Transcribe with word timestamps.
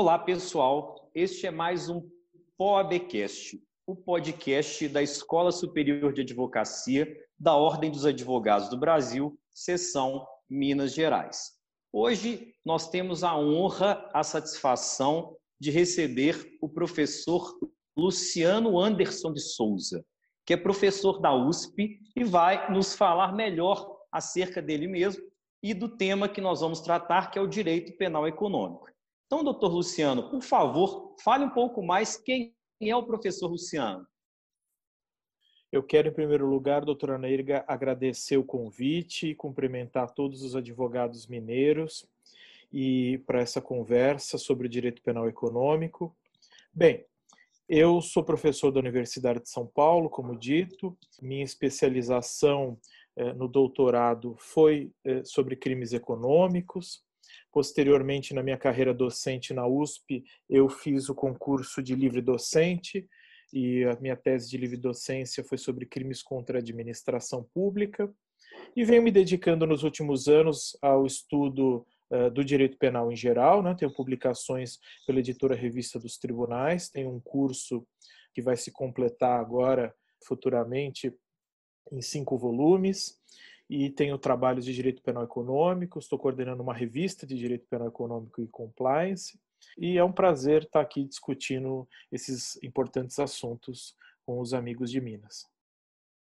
Olá, 0.00 0.16
pessoal. 0.16 1.10
Este 1.12 1.48
é 1.48 1.50
mais 1.50 1.88
um 1.88 2.08
POABcast, 2.56 3.60
o 3.84 3.96
podcast 3.96 4.88
da 4.88 5.02
Escola 5.02 5.50
Superior 5.50 6.12
de 6.12 6.20
Advocacia 6.20 7.12
da 7.36 7.56
Ordem 7.56 7.90
dos 7.90 8.06
Advogados 8.06 8.68
do 8.68 8.78
Brasil, 8.78 9.36
seção 9.50 10.24
Minas 10.48 10.94
Gerais. 10.94 11.50
Hoje 11.92 12.54
nós 12.64 12.88
temos 12.88 13.24
a 13.24 13.36
honra, 13.36 14.08
a 14.14 14.22
satisfação 14.22 15.36
de 15.60 15.72
receber 15.72 16.48
o 16.62 16.68
professor 16.68 17.58
Luciano 17.96 18.78
Anderson 18.78 19.32
de 19.32 19.40
Souza, 19.40 20.06
que 20.46 20.52
é 20.52 20.56
professor 20.56 21.18
da 21.20 21.34
USP 21.34 21.98
e 22.14 22.22
vai 22.22 22.70
nos 22.70 22.94
falar 22.94 23.32
melhor 23.32 23.98
acerca 24.12 24.62
dele 24.62 24.86
mesmo 24.86 25.24
e 25.60 25.74
do 25.74 25.88
tema 25.88 26.28
que 26.28 26.40
nós 26.40 26.60
vamos 26.60 26.80
tratar, 26.82 27.32
que 27.32 27.38
é 27.40 27.42
o 27.42 27.48
direito 27.48 27.98
penal 27.98 28.28
econômico. 28.28 28.86
Então, 29.28 29.44
doutor 29.44 29.70
Luciano, 29.70 30.30
por 30.30 30.40
favor, 30.40 31.14
fale 31.22 31.44
um 31.44 31.50
pouco 31.50 31.82
mais 31.82 32.16
quem 32.16 32.54
é 32.80 32.96
o 32.96 33.04
professor 33.04 33.48
Luciano. 33.48 34.06
Eu 35.70 35.82
quero, 35.82 36.08
em 36.08 36.12
primeiro 36.14 36.46
lugar, 36.46 36.82
doutora 36.82 37.18
Neirga, 37.18 37.62
agradecer 37.68 38.38
o 38.38 38.44
convite 38.44 39.26
e 39.26 39.34
cumprimentar 39.34 40.14
todos 40.14 40.42
os 40.42 40.56
advogados 40.56 41.26
mineiros 41.26 42.08
e 42.72 43.18
para 43.26 43.42
essa 43.42 43.60
conversa 43.60 44.38
sobre 44.38 44.66
o 44.66 44.70
direito 44.70 45.02
penal 45.02 45.28
econômico. 45.28 46.16
Bem, 46.72 47.04
eu 47.68 48.00
sou 48.00 48.24
professor 48.24 48.70
da 48.70 48.80
Universidade 48.80 49.42
de 49.42 49.50
São 49.50 49.66
Paulo, 49.66 50.08
como 50.08 50.38
dito. 50.38 50.96
Minha 51.20 51.44
especialização 51.44 52.78
eh, 53.14 53.34
no 53.34 53.46
doutorado 53.46 54.36
foi 54.38 54.90
eh, 55.04 55.22
sobre 55.22 55.54
crimes 55.54 55.92
econômicos. 55.92 57.06
Posteriormente, 57.52 58.34
na 58.34 58.42
minha 58.42 58.58
carreira 58.58 58.92
docente 58.92 59.54
na 59.54 59.66
USP, 59.66 60.24
eu 60.48 60.68
fiz 60.68 61.08
o 61.08 61.14
concurso 61.14 61.82
de 61.82 61.94
livre 61.94 62.20
docente 62.20 63.08
e 63.52 63.84
a 63.84 63.98
minha 64.00 64.16
tese 64.16 64.50
de 64.50 64.58
livre 64.58 64.76
docência 64.76 65.42
foi 65.42 65.56
sobre 65.56 65.86
crimes 65.86 66.22
contra 66.22 66.58
a 66.58 66.60
administração 66.60 67.42
pública. 67.54 68.12
E 68.76 68.84
venho 68.84 69.02
me 69.02 69.10
dedicando 69.10 69.66
nos 69.66 69.82
últimos 69.82 70.28
anos 70.28 70.76
ao 70.82 71.06
estudo 71.06 71.86
uh, 72.10 72.30
do 72.30 72.44
direito 72.44 72.76
penal 72.76 73.10
em 73.10 73.16
geral. 73.16 73.62
Né? 73.62 73.74
Tenho 73.74 73.92
publicações 73.92 74.78
pela 75.06 75.20
editora 75.20 75.54
Revista 75.54 75.98
dos 75.98 76.18
Tribunais, 76.18 76.90
tenho 76.90 77.10
um 77.10 77.20
curso 77.20 77.86
que 78.34 78.42
vai 78.42 78.56
se 78.56 78.70
completar 78.70 79.40
agora, 79.40 79.94
futuramente, 80.22 81.12
em 81.90 82.02
cinco 82.02 82.36
volumes 82.36 83.18
e 83.68 83.90
tenho 83.90 84.16
trabalhos 84.16 84.64
de 84.64 84.72
direito 84.72 85.02
penal 85.02 85.24
econômico, 85.24 85.98
estou 85.98 86.18
coordenando 86.18 86.62
uma 86.62 86.74
revista 86.74 87.26
de 87.26 87.36
direito 87.36 87.66
penal 87.68 87.88
econômico 87.88 88.40
e 88.40 88.46
compliance, 88.48 89.38
e 89.76 89.98
é 89.98 90.04
um 90.04 90.12
prazer 90.12 90.62
estar 90.62 90.80
aqui 90.80 91.04
discutindo 91.04 91.86
esses 92.10 92.60
importantes 92.62 93.18
assuntos 93.18 93.94
com 94.24 94.40
os 94.40 94.54
amigos 94.54 94.90
de 94.90 95.00
Minas. 95.00 95.46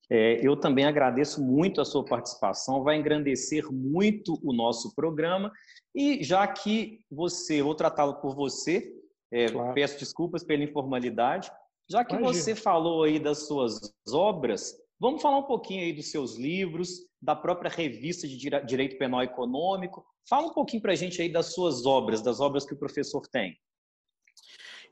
É, 0.10 0.46
eu 0.46 0.56
também 0.58 0.86
agradeço 0.86 1.42
muito 1.42 1.80
a 1.80 1.86
sua 1.86 2.04
participação, 2.04 2.84
vai 2.84 2.98
engrandecer 2.98 3.72
muito 3.72 4.40
o 4.44 4.54
nosso 4.54 4.94
programa. 4.94 5.52
E 5.96 6.24
já 6.24 6.46
que 6.48 7.00
você, 7.10 7.62
vou 7.62 7.74
tratá-lo 7.74 8.16
por 8.16 8.36
você, 8.36 8.94
é, 9.32 9.48
claro. 9.48 9.74
peço 9.74 9.98
desculpas 9.98 10.44
pela 10.44 10.64
informalidade, 10.64 11.52
já 11.90 12.04
que 12.04 12.16
Imagina. 12.16 12.34
você 12.34 12.56
falou 12.56 13.04
aí 13.04 13.20
das 13.20 13.48
suas 13.48 13.80
obras, 14.12 14.76
Vamos 15.04 15.22
falar 15.22 15.40
um 15.40 15.44
pouquinho 15.44 15.82
aí 15.82 15.92
dos 15.92 16.10
seus 16.10 16.38
livros, 16.38 17.02
da 17.22 17.36
própria 17.36 17.70
revista 17.70 18.26
de 18.26 18.38
Direito 18.66 18.98
Penal 18.98 19.22
Econômico. 19.22 20.06
Fala 20.30 20.48
um 20.48 20.54
pouquinho 20.54 20.82
para 20.82 20.94
a 20.94 20.96
gente 20.96 21.22
aí 21.22 21.28
das 21.28 21.54
suas 21.54 21.86
obras, 21.86 22.22
das 22.22 22.40
obras 22.40 22.66
que 22.66 22.74
o 22.74 22.80
professor 22.80 23.22
tem. 23.28 23.54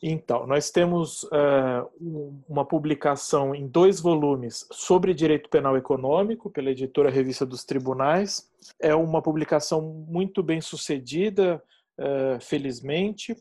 Então, 0.03 0.45
nós 0.45 0.69
temos 0.69 1.23
uh, 1.23 2.43
uma 2.45 2.65
publicação 2.65 3.55
em 3.55 3.65
dois 3.69 4.01
volumes 4.01 4.67
sobre 4.69 5.13
direito 5.13 5.49
penal 5.49 5.77
econômico, 5.77 6.49
pela 6.49 6.71
editora 6.71 7.09
Revista 7.09 7.45
dos 7.45 7.63
Tribunais. 7.63 8.51
É 8.81 8.93
uma 8.93 9.21
publicação 9.21 9.81
muito 9.81 10.43
bem 10.43 10.59
sucedida, 10.59 11.63
uh, 11.97 12.37
felizmente. 12.41 13.33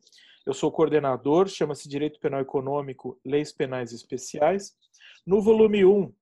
Eu 0.47 0.54
sou 0.54 0.70
coordenador, 0.70 1.48
chama-se 1.48 1.88
Direito 1.88 2.20
Penal 2.20 2.42
Econômico, 2.42 3.19
Leis 3.25 3.50
Penais 3.50 3.92
Especiais. 3.92 4.78
No 5.26 5.42
volume 5.42 5.84
1, 5.84 6.12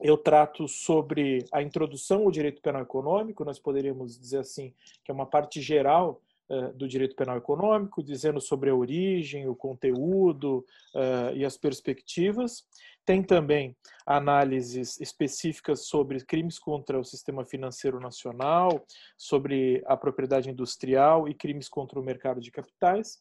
eu 0.00 0.16
trato 0.16 0.66
sobre 0.66 1.44
a 1.52 1.62
introdução 1.62 2.22
ao 2.22 2.30
direito 2.30 2.62
penal 2.62 2.82
econômico, 2.82 3.44
nós 3.44 3.58
poderíamos 3.58 4.18
dizer 4.18 4.38
assim, 4.38 4.72
que 5.04 5.10
é 5.10 5.14
uma 5.14 5.26
parte 5.26 5.60
geral 5.60 6.22
uh, 6.48 6.72
do 6.72 6.88
direito 6.88 7.14
penal 7.14 7.36
econômico, 7.36 8.02
dizendo 8.02 8.40
sobre 8.40 8.70
a 8.70 8.74
origem, 8.74 9.46
o 9.46 9.54
conteúdo 9.54 10.64
uh, 10.94 11.34
e 11.34 11.44
as 11.44 11.58
perspectivas. 11.58 12.66
Tem 13.04 13.22
também 13.22 13.76
análises 14.06 14.98
específicas 15.00 15.86
sobre 15.86 16.24
crimes 16.24 16.58
contra 16.58 16.98
o 16.98 17.04
sistema 17.04 17.44
financeiro 17.44 18.00
nacional, 18.00 18.84
sobre 19.18 19.82
a 19.86 19.96
propriedade 19.96 20.48
industrial 20.48 21.28
e 21.28 21.34
crimes 21.34 21.68
contra 21.68 22.00
o 22.00 22.04
mercado 22.04 22.40
de 22.40 22.50
capitais. 22.50 23.18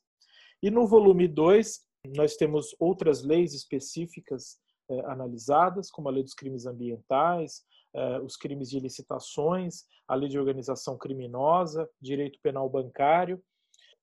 E 0.62 0.70
no 0.70 0.88
volume 0.88 1.28
2, 1.28 1.82
nós 2.16 2.36
temos 2.36 2.76
outras 2.80 3.22
leis 3.22 3.54
específicas 3.54 4.58
eh, 4.90 5.02
analisadas, 5.06 5.92
como 5.92 6.08
a 6.08 6.12
lei 6.12 6.24
dos 6.24 6.34
crimes 6.34 6.66
ambientais, 6.66 7.64
eh, 7.94 8.20
os 8.22 8.36
crimes 8.36 8.70
de 8.70 8.80
licitações, 8.80 9.86
a 10.08 10.16
lei 10.16 10.30
de 10.30 10.40
organização 10.40 10.98
criminosa, 10.98 11.90
direito 12.02 12.40
penal 12.42 12.70
bancário. 12.70 13.42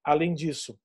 Além 0.05 0.35
disso, 0.35 0.79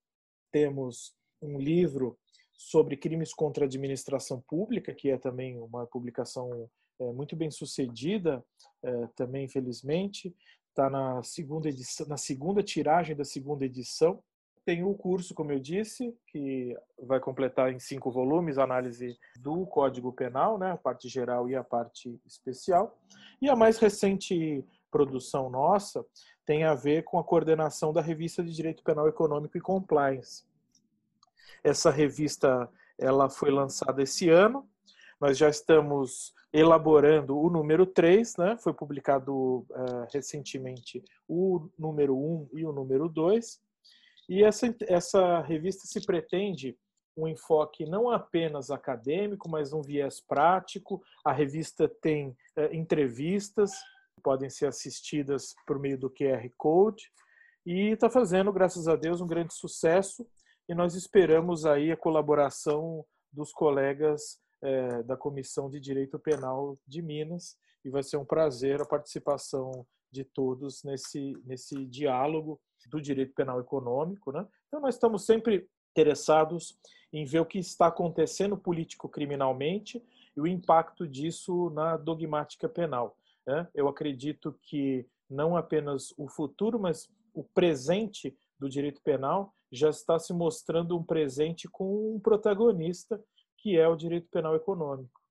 temos 0.51 1.15
um 1.41 1.57
livro 1.57 2.17
sobre 2.53 2.95
crimes 2.95 3.33
contra 3.33 3.65
a 3.65 3.67
administração 3.67 4.43
pública, 4.47 4.93
que 4.93 5.09
é 5.09 5.17
também 5.17 5.59
uma 5.59 5.87
publicação 5.87 6.69
é, 6.99 7.11
muito 7.11 7.35
bem 7.35 7.49
sucedida, 7.49 8.45
é, 8.83 9.07
também 9.15 9.45
infelizmente, 9.45 10.35
está 10.69 10.89
na 10.89 11.23
segunda 11.23 11.69
edição, 11.69 12.07
na 12.07 12.17
segunda 12.17 12.61
tiragem 12.61 13.15
da 13.15 13.25
segunda 13.25 13.65
edição, 13.65 14.23
tem 14.65 14.83
o 14.83 14.93
curso, 14.93 15.33
como 15.33 15.51
eu 15.51 15.59
disse, 15.59 16.15
que 16.27 16.77
vai 16.99 17.19
completar 17.19 17.71
em 17.71 17.79
cinco 17.79 18.11
volumes 18.11 18.57
a 18.57 18.63
análise 18.63 19.17
do 19.39 19.65
Código 19.65 20.13
Penal, 20.13 20.57
né, 20.57 20.71
a 20.71 20.77
parte 20.77 21.09
geral 21.09 21.49
e 21.49 21.55
a 21.55 21.63
parte 21.63 22.19
especial. 22.25 22.97
E 23.41 23.49
a 23.49 23.55
mais 23.55 23.77
recente 23.79 24.63
produção 24.91 25.49
nossa 25.49 26.05
tem 26.45 26.63
a 26.63 26.75
ver 26.75 27.03
com 27.03 27.17
a 27.17 27.23
coordenação 27.23 27.93
da 27.93 28.01
revista 28.01 28.43
de 28.43 28.53
Direito 28.53 28.83
Penal 28.83 29.07
Econômico 29.07 29.57
e 29.57 29.61
Compliance. 29.61 30.43
Essa 31.63 31.89
revista 31.89 32.69
ela 32.99 33.29
foi 33.29 33.49
lançada 33.49 34.03
esse 34.03 34.29
ano. 34.29 34.67
Nós 35.19 35.37
já 35.37 35.49
estamos 35.49 36.33
elaborando 36.53 37.37
o 37.37 37.49
número 37.49 37.85
3, 37.85 38.35
né? 38.37 38.57
foi 38.57 38.73
publicado 38.73 39.33
uh, 39.69 40.07
recentemente 40.11 41.03
o 41.27 41.69
número 41.77 42.17
1 42.17 42.49
e 42.53 42.65
o 42.65 42.71
número 42.71 43.07
2. 43.07 43.59
E 44.31 44.45
essa, 44.45 44.73
essa 44.87 45.41
revista 45.41 45.85
se 45.85 46.05
pretende 46.05 46.77
um 47.17 47.27
enfoque 47.27 47.83
não 47.83 48.09
apenas 48.09 48.71
acadêmico, 48.71 49.49
mas 49.49 49.73
um 49.73 49.81
viés 49.81 50.21
prático. 50.21 51.03
A 51.25 51.33
revista 51.33 51.89
tem 52.01 52.33
é, 52.55 52.73
entrevistas, 52.73 53.73
podem 54.23 54.49
ser 54.49 54.67
assistidas 54.67 55.53
por 55.67 55.77
meio 55.77 55.97
do 55.97 56.09
QR 56.09 56.49
Code, 56.55 57.11
e 57.65 57.89
está 57.89 58.09
fazendo, 58.09 58.53
graças 58.53 58.87
a 58.87 58.95
Deus, 58.95 59.19
um 59.19 59.27
grande 59.27 59.53
sucesso. 59.53 60.25
E 60.69 60.73
nós 60.73 60.95
esperamos 60.95 61.65
aí 61.65 61.91
a 61.91 61.97
colaboração 61.97 63.05
dos 63.33 63.51
colegas 63.51 64.39
é, 64.63 65.03
da 65.03 65.17
Comissão 65.17 65.69
de 65.69 65.77
Direito 65.77 66.17
Penal 66.17 66.79
de 66.87 67.01
Minas, 67.01 67.57
e 67.83 67.89
vai 67.89 68.01
ser 68.01 68.15
um 68.15 68.25
prazer 68.25 68.81
a 68.81 68.85
participação 68.85 69.85
de 70.09 70.23
todos 70.23 70.85
nesse, 70.85 71.33
nesse 71.43 71.85
diálogo 71.85 72.61
do 72.89 73.01
direito 73.01 73.33
penal 73.33 73.59
econômico. 73.59 74.31
Né? 74.31 74.45
Então, 74.67 74.79
nós 74.79 74.95
estamos 74.95 75.25
sempre 75.25 75.67
interessados 75.91 76.77
em 77.13 77.25
ver 77.25 77.39
o 77.39 77.45
que 77.45 77.59
está 77.59 77.87
acontecendo 77.87 78.57
político-criminalmente 78.57 80.03
e 80.35 80.41
o 80.41 80.47
impacto 80.47 81.07
disso 81.07 81.69
na 81.71 81.97
dogmática 81.97 82.69
penal. 82.69 83.17
Né? 83.45 83.67
Eu 83.73 83.87
acredito 83.87 84.57
que 84.63 85.05
não 85.29 85.55
apenas 85.55 86.13
o 86.17 86.27
futuro, 86.27 86.79
mas 86.79 87.09
o 87.33 87.43
presente 87.43 88.35
do 88.59 88.69
direito 88.69 89.01
penal 89.01 89.53
já 89.71 89.89
está 89.89 90.19
se 90.19 90.33
mostrando 90.33 90.97
um 90.97 91.03
presente 91.03 91.67
com 91.67 92.15
um 92.15 92.19
protagonista, 92.19 93.21
que 93.57 93.77
é 93.77 93.87
o 93.87 93.95
direito 93.95 94.27
penal 94.29 94.55
econômico. 94.55 95.21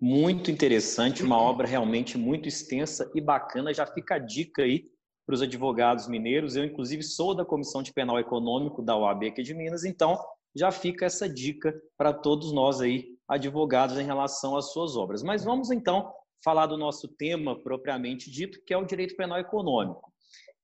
Muito 0.00 0.48
interessante, 0.48 1.24
uma 1.24 1.36
obra 1.36 1.66
realmente 1.66 2.16
muito 2.16 2.46
extensa 2.46 3.10
e 3.14 3.20
bacana. 3.20 3.74
Já 3.74 3.84
fica 3.84 4.14
a 4.14 4.18
dica 4.18 4.62
aí 4.62 4.88
para 5.28 5.34
os 5.34 5.42
advogados 5.42 6.08
mineiros. 6.08 6.56
Eu, 6.56 6.64
inclusive, 6.64 7.02
sou 7.02 7.34
da 7.34 7.44
Comissão 7.44 7.82
de 7.82 7.92
Penal 7.92 8.18
Econômico 8.18 8.80
da 8.80 8.96
OAB 8.96 9.24
aqui 9.24 9.42
de 9.42 9.52
Minas, 9.52 9.84
então 9.84 10.18
já 10.56 10.70
fica 10.70 11.04
essa 11.04 11.28
dica 11.28 11.78
para 11.98 12.14
todos 12.14 12.50
nós 12.50 12.80
aí, 12.80 13.14
advogados, 13.28 13.98
em 13.98 14.06
relação 14.06 14.56
às 14.56 14.72
suas 14.72 14.96
obras. 14.96 15.22
Mas 15.22 15.44
vamos 15.44 15.70
então 15.70 16.10
falar 16.42 16.64
do 16.64 16.78
nosso 16.78 17.06
tema 17.06 17.62
propriamente 17.62 18.30
dito, 18.30 18.64
que 18.64 18.72
é 18.72 18.78
o 18.78 18.86
direito 18.86 19.16
penal 19.16 19.38
econômico. 19.38 20.10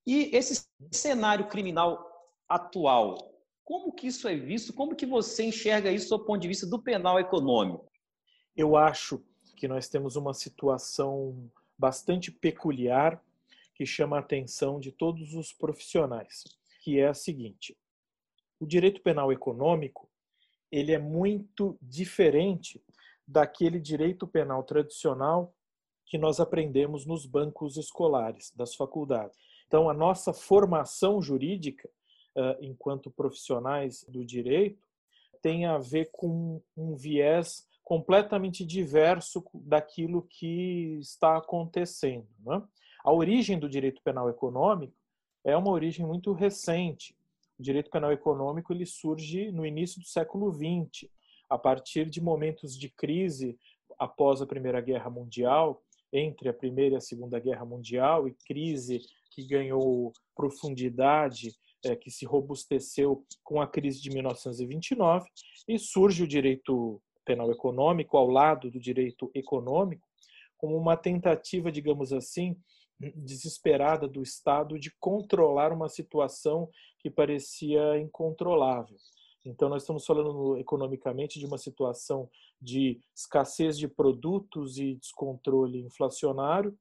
E 0.07 0.35
esse 0.35 0.67
cenário 0.91 1.47
criminal 1.47 2.03
atual, 2.49 3.19
Como 3.65 3.93
que 3.93 4.07
isso 4.07 4.29
é 4.29 4.35
visto? 4.35 4.73
Como 4.73 4.95
que 4.95 5.05
você 5.07 5.45
enxerga 5.45 5.91
isso 5.91 6.09
do 6.11 6.25
ponto 6.25 6.41
de 6.41 6.49
vista 6.49 6.67
do 6.67 6.81
penal 6.81 7.19
econômico? 7.19 7.87
Eu 8.57 8.77
acho 8.77 9.23
que 9.57 9.67
nós 9.67 9.89
temos 9.89 10.17
uma 10.17 10.35
situação 10.35 11.51
bastante 11.79 12.31
peculiar 12.31 13.21
que 13.75 13.85
chama 13.85 14.17
a 14.17 14.21
atenção 14.21 14.79
de 14.79 14.93
todos 14.93 15.35
os 15.35 15.53
profissionais, 15.53 16.45
que 16.83 16.99
é 16.99 17.09
a 17.09 17.15
seguinte: 17.15 17.77
o 18.61 18.67
direito 18.67 19.03
penal 19.03 19.33
econômico 19.33 20.09
ele 20.71 20.93
é 20.93 20.99
muito 20.99 21.79
diferente 21.81 22.83
daquele 23.27 23.81
direito 23.81 24.27
penal 24.27 24.63
tradicional 24.63 25.55
que 26.07 26.19
nós 26.19 26.41
aprendemos 26.41 27.07
nos 27.07 27.27
bancos 27.27 27.77
escolares 27.77 28.53
das 28.55 28.75
faculdades. 28.75 29.39
Então, 29.67 29.89
a 29.89 29.95
nossa 29.95 30.33
formação 30.33 31.23
jurídica, 31.23 31.89
enquanto 32.61 33.11
profissionais 33.11 34.05
do 34.09 34.25
direito, 34.25 34.85
tem 35.41 35.65
a 35.65 35.79
ver 35.79 36.11
com 36.13 36.61
um 36.77 36.95
viés 36.97 37.69
completamente 37.83 38.65
diverso 38.65 39.45
daquilo 39.55 40.23
que 40.23 40.99
está 41.01 41.37
acontecendo. 41.37 42.27
Né? 42.41 42.63
A 43.05 43.13
origem 43.13 43.59
do 43.59 43.69
direito 43.69 44.01
penal 44.03 44.31
econômico 44.31 44.95
é 45.45 45.55
uma 45.55 45.71
origem 45.71 46.07
muito 46.07 46.33
recente. 46.33 47.15
O 47.59 47.63
direito 47.63 47.91
penal 47.91 48.11
econômico 48.11 48.73
ele 48.73 48.87
surge 48.87 49.53
no 49.53 49.67
início 49.67 50.01
do 50.01 50.07
século 50.07 50.51
XX, 50.51 51.11
a 51.51 51.59
partir 51.59 52.09
de 52.09 52.19
momentos 52.19 52.77
de 52.79 52.89
crise 52.89 53.59
após 53.99 54.41
a 54.41 54.47
Primeira 54.47 54.81
Guerra 54.81 55.11
Mundial, 55.11 55.83
entre 56.11 56.49
a 56.49 56.55
Primeira 56.55 56.95
e 56.95 56.97
a 56.97 57.01
Segunda 57.01 57.39
Guerra 57.39 57.67
Mundial, 57.67 58.27
e 58.27 58.35
crise 58.47 59.03
que 59.31 59.47
ganhou 59.47 60.11
profundidade, 60.35 61.55
é, 61.85 61.95
que 61.95 62.11
se 62.11 62.25
robusteceu 62.25 63.23
com 63.43 63.61
a 63.61 63.67
crise 63.67 64.01
de 64.01 64.09
1929, 64.09 65.29
e 65.69 65.79
surge 65.79 66.23
o 66.23 66.29
direito 66.29 67.03
penal 67.23 67.51
econômico 67.51 68.17
ao 68.17 68.29
lado 68.29 68.71
do 68.71 68.81
direito 68.81 69.31
econômico, 69.35 70.09
como 70.57 70.77
uma 70.77 70.97
tentativa, 70.97 71.71
digamos 71.71 72.11
assim, 72.11 72.57
desesperada 72.99 74.07
do 74.07 74.23
Estado 74.23 74.79
de 74.79 74.91
controlar 75.01 75.73
uma 75.73 75.89
situação 75.89 76.69
que 76.99 77.11
parecia 77.11 77.99
incontrolável. 77.99 78.97
Então, 79.45 79.69
nós 79.69 79.83
estamos 79.83 80.07
falando 80.07 80.57
economicamente 80.57 81.39
de 81.39 81.45
uma 81.45 81.59
situação 81.59 82.31
de 82.61 83.01
escassez 83.15 83.77
de 83.77 83.87
produtos 83.87 84.79
e 84.79 84.95
descontrole 84.95 85.81
inflacionário, 85.81 86.77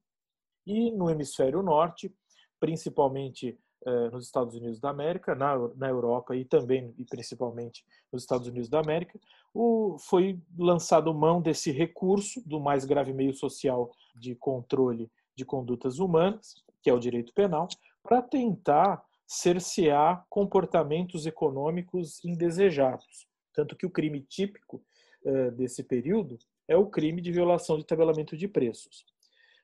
e 0.66 0.90
no 0.90 1.10
hemisfério 1.10 1.62
norte, 1.62 2.10
principalmente 2.58 3.58
eh, 3.84 4.10
nos 4.10 4.24
Estados 4.24 4.54
Unidos 4.54 4.80
da 4.80 4.88
América, 4.88 5.34
na, 5.34 5.58
na 5.76 5.90
Europa 5.90 6.34
e 6.34 6.42
também 6.42 6.94
e 6.96 7.04
principalmente 7.04 7.84
nos 8.10 8.22
Estados 8.22 8.48
Unidos 8.48 8.70
da 8.70 8.80
América, 8.80 9.20
o, 9.52 9.98
foi 9.98 10.40
lançado 10.58 11.12
mão 11.12 11.42
desse 11.42 11.70
recurso 11.70 12.40
do 12.48 12.58
mais 12.58 12.86
grave 12.86 13.12
meio 13.12 13.34
social 13.34 13.92
de 14.16 14.34
controle 14.34 15.10
de 15.36 15.44
condutas 15.44 15.98
humanas, 15.98 16.64
que 16.82 16.90
é 16.90 16.92
o 16.92 16.98
direito 16.98 17.32
penal, 17.32 17.68
para 18.02 18.22
tentar 18.22 19.02
cercear 19.26 20.26
comportamentos 20.28 21.26
econômicos 21.26 22.22
indesejados. 22.24 23.26
Tanto 23.52 23.76
que 23.76 23.86
o 23.86 23.90
crime 23.90 24.20
típico 24.20 24.82
eh, 25.24 25.50
desse 25.52 25.82
período 25.82 26.38
é 26.68 26.76
o 26.76 26.86
crime 26.86 27.22
de 27.22 27.32
violação 27.32 27.78
de 27.78 27.84
tabelamento 27.84 28.36
de 28.36 28.46
preços. 28.46 29.06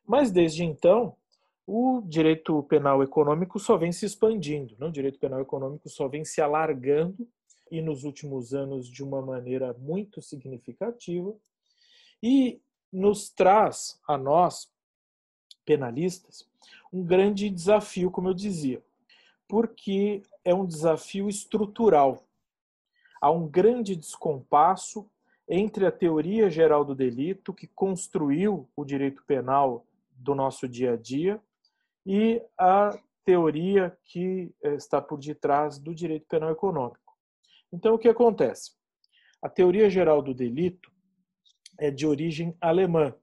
Mas 0.07 0.31
desde 0.31 0.65
então, 0.65 1.17
o 1.67 2.03
direito 2.07 2.63
penal 2.65 3.03
econômico 3.03 3.59
só 3.59 3.77
vem 3.77 3.93
se 3.93 4.07
expandindo? 4.07 4.75
Né? 4.79 4.87
o 4.87 4.93
direito 4.93 5.19
penal 5.19 5.41
econômico 5.41 5.89
só 5.89 6.09
vem 6.09 6.25
se 6.25 6.41
alargando 6.41 7.29
e 7.71 7.81
nos 7.81 8.05
últimos 8.05 8.53
anos 8.53 8.89
de 8.89 9.05
uma 9.05 9.23
maneira 9.23 9.73
muito 9.75 10.21
significativa 10.21 11.33
e 12.23 12.61
nos 12.93 13.31
traz 13.31 14.01
a 14.09 14.19
nós 14.19 14.70
penalistas 15.71 16.51
um 16.93 17.05
grande 17.05 17.49
desafio, 17.49 18.11
como 18.11 18.29
eu 18.29 18.35
dizia, 18.35 18.83
porque 19.47 20.23
é 20.45 20.53
um 20.53 20.67
desafio 20.67 21.29
estrutural. 21.29 22.27
Há 23.21 23.31
um 23.31 23.47
grande 23.47 23.95
descompasso 23.95 25.09
entre 25.49 25.87
a 25.87 25.93
teoria 25.93 26.51
geral 26.51 26.85
do 26.85 26.95
delito 26.95 27.55
que 27.55 27.67
construiu 27.69 28.69
o 28.75 28.85
direito 28.85 29.23
penal 29.25 29.87
do 30.11 30.35
nosso 30.35 30.69
dia 30.69 30.95
a 30.95 30.97
dia 30.97 31.41
e 32.05 32.43
a 32.59 32.99
teoria 33.25 33.97
que 34.05 34.53
eh, 34.63 34.75
está 34.75 35.01
por 35.01 35.19
detrás 35.21 35.79
do 35.79 35.95
direito 35.95 36.27
penal 36.27 36.51
econômico. 36.51 37.17
Então, 37.73 37.95
o 37.95 37.99
que 37.99 38.09
acontece? 38.09 38.73
A 39.43 39.49
teoria 39.49 39.89
geral 39.89 40.23
do 40.23 40.35
delito 40.35 40.91
é 41.79 41.91
de 41.91 42.07
origem 42.07 42.57
alemã. 42.61 43.15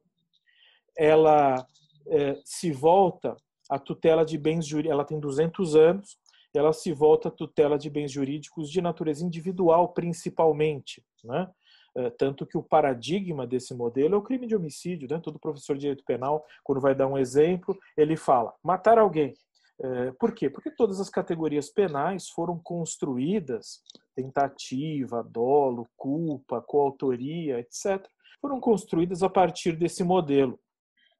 Ela 0.96 1.68
é, 2.10 2.40
se 2.44 2.72
volta 2.72 3.36
à 3.70 3.78
tutela 3.78 4.26
de 4.26 4.38
bens 4.38 4.66
jurídicos, 4.66 4.94
ela 4.94 5.06
tem 5.06 5.20
200 5.20 5.76
anos, 5.76 6.18
ela 6.54 6.74
se 6.74 6.92
volta 6.92 7.28
à 7.28 7.32
tutela 7.32 7.78
de 7.78 7.90
bens 7.90 8.12
jurídicos 8.12 8.70
de 8.70 8.82
natureza 8.82 9.26
individual, 9.26 9.90
principalmente. 9.94 11.04
Né? 11.24 11.50
É, 11.96 12.10
tanto 12.12 12.46
que 12.46 12.58
o 12.58 12.64
paradigma 12.64 13.46
desse 13.46 13.74
modelo 13.74 14.16
é 14.16 14.18
o 14.18 14.24
crime 14.24 14.48
de 14.48 14.56
homicídio. 14.56 15.08
Né? 15.10 15.20
Todo 15.22 15.40
professor 15.40 15.76
de 15.76 15.82
direito 15.82 16.04
penal, 16.06 16.46
quando 16.64 16.82
vai 16.82 16.96
dar 16.96 17.08
um 17.08 17.18
exemplo, 17.18 17.78
ele 17.96 18.16
fala: 18.16 18.54
matar 18.64 18.98
alguém. 18.98 19.34
É, 19.80 20.12
por 20.20 20.34
quê? 20.34 20.50
Porque 20.50 20.72
todas 20.72 21.00
as 21.00 21.10
categorias 21.10 21.70
penais 21.70 22.30
foram 22.30 22.58
construídas, 22.58 23.82
tentativa, 24.16 25.22
dolo, 25.24 25.88
culpa, 25.96 26.62
coautoria, 26.62 27.60
etc., 27.60 28.04
foram 28.42 28.60
construídas 28.60 29.22
a 29.22 29.30
partir 29.30 29.76
desse 29.76 30.04
modelo 30.04 30.60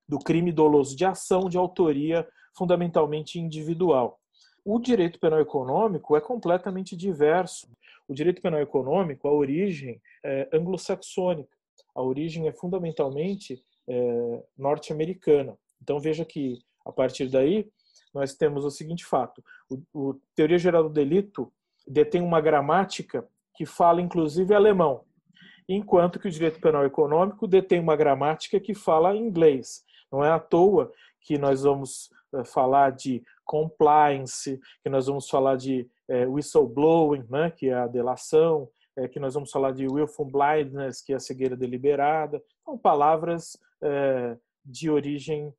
do 0.08 0.20
crime 0.20 0.52
doloso 0.52 0.96
de 0.96 1.06
ação 1.06 1.50
de 1.50 1.58
autoria 1.58 2.28
fundamentalmente 2.56 3.40
individual. 3.40 4.20
O 4.66 4.80
direito 4.80 5.20
penal 5.20 5.40
econômico 5.40 6.16
é 6.16 6.22
completamente 6.22 6.96
diverso. 6.96 7.70
O 8.08 8.14
direito 8.14 8.42
penal 8.42 8.60
econômico, 8.60 9.28
a 9.28 9.32
origem 9.32 10.02
é 10.24 10.50
anglo-saxônica, 10.52 11.50
a 11.96 12.02
origem 12.02 12.48
é 12.48 12.52
fundamentalmente 12.52 13.64
é, 13.88 14.44
norte-americana. 14.58 15.58
Então 15.82 16.00
veja 16.00 16.26
que 16.26 16.60
a 16.86 16.92
partir 16.92 17.30
daí 17.30 17.70
nós 18.14 18.34
temos 18.34 18.66
o 18.66 18.72
seguinte 18.72 19.06
fato: 19.06 19.44
o, 19.70 19.82
o 19.94 20.20
teoria 20.36 20.58
geral 20.58 20.84
do 20.84 20.90
delito 20.90 21.52
detém 21.88 22.22
uma 22.22 22.42
gramática 22.42 23.28
que 23.56 23.66
fala 23.66 24.02
inclusive 24.02 24.54
alemão, 24.54 25.04
enquanto 25.68 26.20
que 26.20 26.28
o 26.28 26.32
direito 26.32 26.60
penal 26.60 26.86
econômico 26.86 27.48
detém 27.48 27.80
uma 27.80 27.96
gramática 27.96 28.60
que 28.60 28.74
fala 28.74 29.16
inglês. 29.16 29.84
Não 30.12 30.24
é 30.24 30.32
à 30.32 30.40
toa 30.40 30.92
que 31.22 31.38
nós 31.38 31.64
vamos 31.64 32.10
eh, 32.34 32.44
falar 32.44 32.92
de 32.92 33.24
compliance, 33.46 34.60
que 34.84 34.90
nós 34.90 35.08
vamos 35.08 35.30
falar 35.30 35.56
de 35.56 35.90
é, 36.10 36.26
whistleblowing, 36.26 37.26
né, 37.30 37.52
que 37.52 37.70
é 37.70 37.74
a 37.74 37.88
delação, 37.88 38.70
é, 38.96 39.08
que 39.08 39.20
nós 39.20 39.34
vamos 39.34 39.52
falar 39.52 39.72
de 39.72 39.88
willful 39.88 40.26
blindness, 40.26 41.02
que 41.02 41.14
é 41.14 41.16
a 41.16 41.20
cegueira 41.20 41.56
deliberada. 41.56 42.42
São 42.66 42.78
palavras 42.78 43.58
é, 43.82 44.38
de 44.66 44.90
origem 44.90 45.54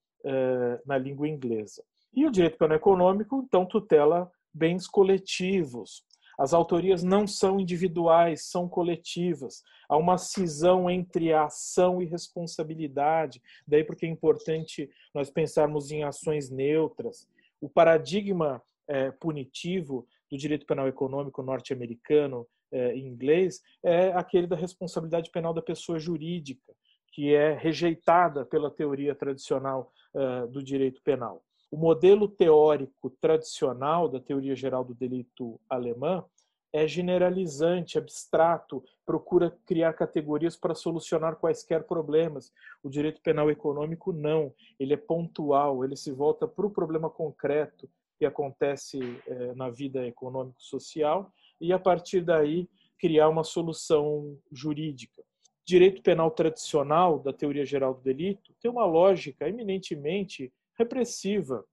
na 0.84 0.98
língua 0.98 1.28
inglesa. 1.28 1.82
E 2.12 2.26
o 2.26 2.30
direito 2.30 2.58
penal 2.58 2.76
econômico, 2.76 3.42
então, 3.46 3.64
tutela 3.64 4.30
bens 4.52 4.86
coletivos, 4.86 6.02
as 6.38 6.54
autorias 6.54 7.02
não 7.02 7.26
são 7.26 7.58
individuais, 7.58 8.44
são 8.44 8.68
coletivas. 8.68 9.64
Há 9.88 9.96
uma 9.96 10.16
cisão 10.16 10.88
entre 10.88 11.32
ação 11.32 12.00
e 12.00 12.06
responsabilidade. 12.06 13.42
Daí 13.66 13.82
porque 13.82 14.06
é 14.06 14.08
importante 14.08 14.88
nós 15.12 15.28
pensarmos 15.30 15.90
em 15.90 16.04
ações 16.04 16.48
neutras. 16.48 17.28
O 17.60 17.68
paradigma 17.68 18.62
é, 18.86 19.10
punitivo 19.10 20.06
do 20.30 20.38
direito 20.38 20.64
penal 20.64 20.86
econômico 20.86 21.42
norte-americano 21.42 22.46
é, 22.70 22.94
em 22.94 23.08
inglês 23.08 23.60
é 23.82 24.12
aquele 24.12 24.46
da 24.46 24.54
responsabilidade 24.54 25.30
penal 25.30 25.52
da 25.52 25.62
pessoa 25.62 25.98
jurídica, 25.98 26.72
que 27.12 27.34
é 27.34 27.54
rejeitada 27.54 28.44
pela 28.44 28.70
teoria 28.70 29.14
tradicional 29.14 29.90
é, 30.14 30.46
do 30.46 30.62
direito 30.62 31.02
penal. 31.02 31.42
O 31.70 31.76
modelo 31.76 32.26
teórico 32.26 33.10
tradicional 33.20 34.08
da 34.08 34.18
teoria 34.18 34.56
geral 34.56 34.82
do 34.82 34.94
delito 34.94 35.60
alemã 35.68 36.24
é 36.72 36.86
generalizante, 36.86 37.98
abstrato, 37.98 38.82
procura 39.04 39.56
criar 39.64 39.92
categorias 39.94 40.56
para 40.56 40.74
solucionar 40.74 41.36
quaisquer 41.36 41.84
problemas. 41.84 42.52
O 42.82 42.88
direito 42.88 43.20
penal 43.20 43.50
econômico 43.50 44.12
não, 44.12 44.52
ele 44.78 44.94
é 44.94 44.96
pontual, 44.96 45.84
ele 45.84 45.96
se 45.96 46.12
volta 46.12 46.46
para 46.46 46.66
o 46.66 46.70
problema 46.70 47.08
concreto 47.08 47.88
que 48.18 48.24
acontece 48.24 48.98
é, 49.26 49.54
na 49.54 49.70
vida 49.70 50.06
econômico-social 50.06 51.32
e 51.60 51.72
a 51.72 51.78
partir 51.78 52.22
daí 52.22 52.68
criar 52.98 53.28
uma 53.28 53.44
solução 53.44 54.36
jurídica. 54.50 55.22
Direito 55.64 56.02
penal 56.02 56.30
tradicional 56.30 57.18
da 57.18 57.32
teoria 57.32 57.64
geral 57.64 57.94
do 57.94 58.00
delito 58.00 58.54
tem 58.60 58.70
uma 58.70 58.86
lógica 58.86 59.48
eminentemente 59.48 60.52
repressiva. 60.78 61.64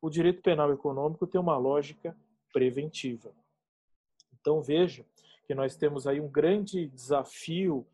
O 0.00 0.08
direito 0.08 0.42
penal 0.42 0.72
econômico 0.72 1.26
tem 1.26 1.40
uma 1.40 1.56
lógica 1.56 2.16
preventiva. 2.52 3.32
Então 4.40 4.62
veja 4.62 5.04
que 5.46 5.54
nós 5.54 5.76
temos 5.76 6.06
aí 6.06 6.20
um 6.20 6.28
grande 6.28 6.88
desafio 6.88 7.86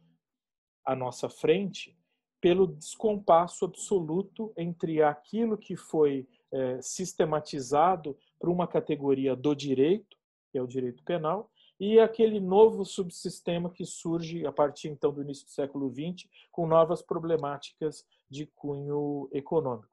à 0.85 0.95
nossa 0.95 1.29
frente 1.29 1.97
pelo 2.41 2.67
descompasso 2.67 3.65
absoluto 3.65 4.53
entre 4.57 5.03
aquilo 5.03 5.57
que 5.57 5.77
foi 5.77 6.27
é, 6.51 6.81
sistematizado 6.83 8.17
para 8.39 8.51
uma 8.51 8.67
categoria 8.67 9.37
do 9.37 9.55
direito, 9.55 10.17
que 10.51 10.59
é 10.59 10.63
o 10.63 10.67
direito 10.67 11.03
penal, 11.05 11.51
e 11.79 11.99
aquele 11.99 12.41
novo 12.41 12.85
subsistema 12.85 13.71
que 13.71 13.85
surge 13.85 14.47
a 14.47 14.53
partir 14.53 14.89
então 14.89 15.13
do 15.13 15.23
início 15.23 15.47
do 15.47 15.51
século 15.51 15.91
XX 15.91 16.29
com 16.51 16.67
novas 16.67 17.01
problemáticas 17.03 18.05
de 18.29 18.47
cunho 18.47 19.29
econômico. 19.33 19.92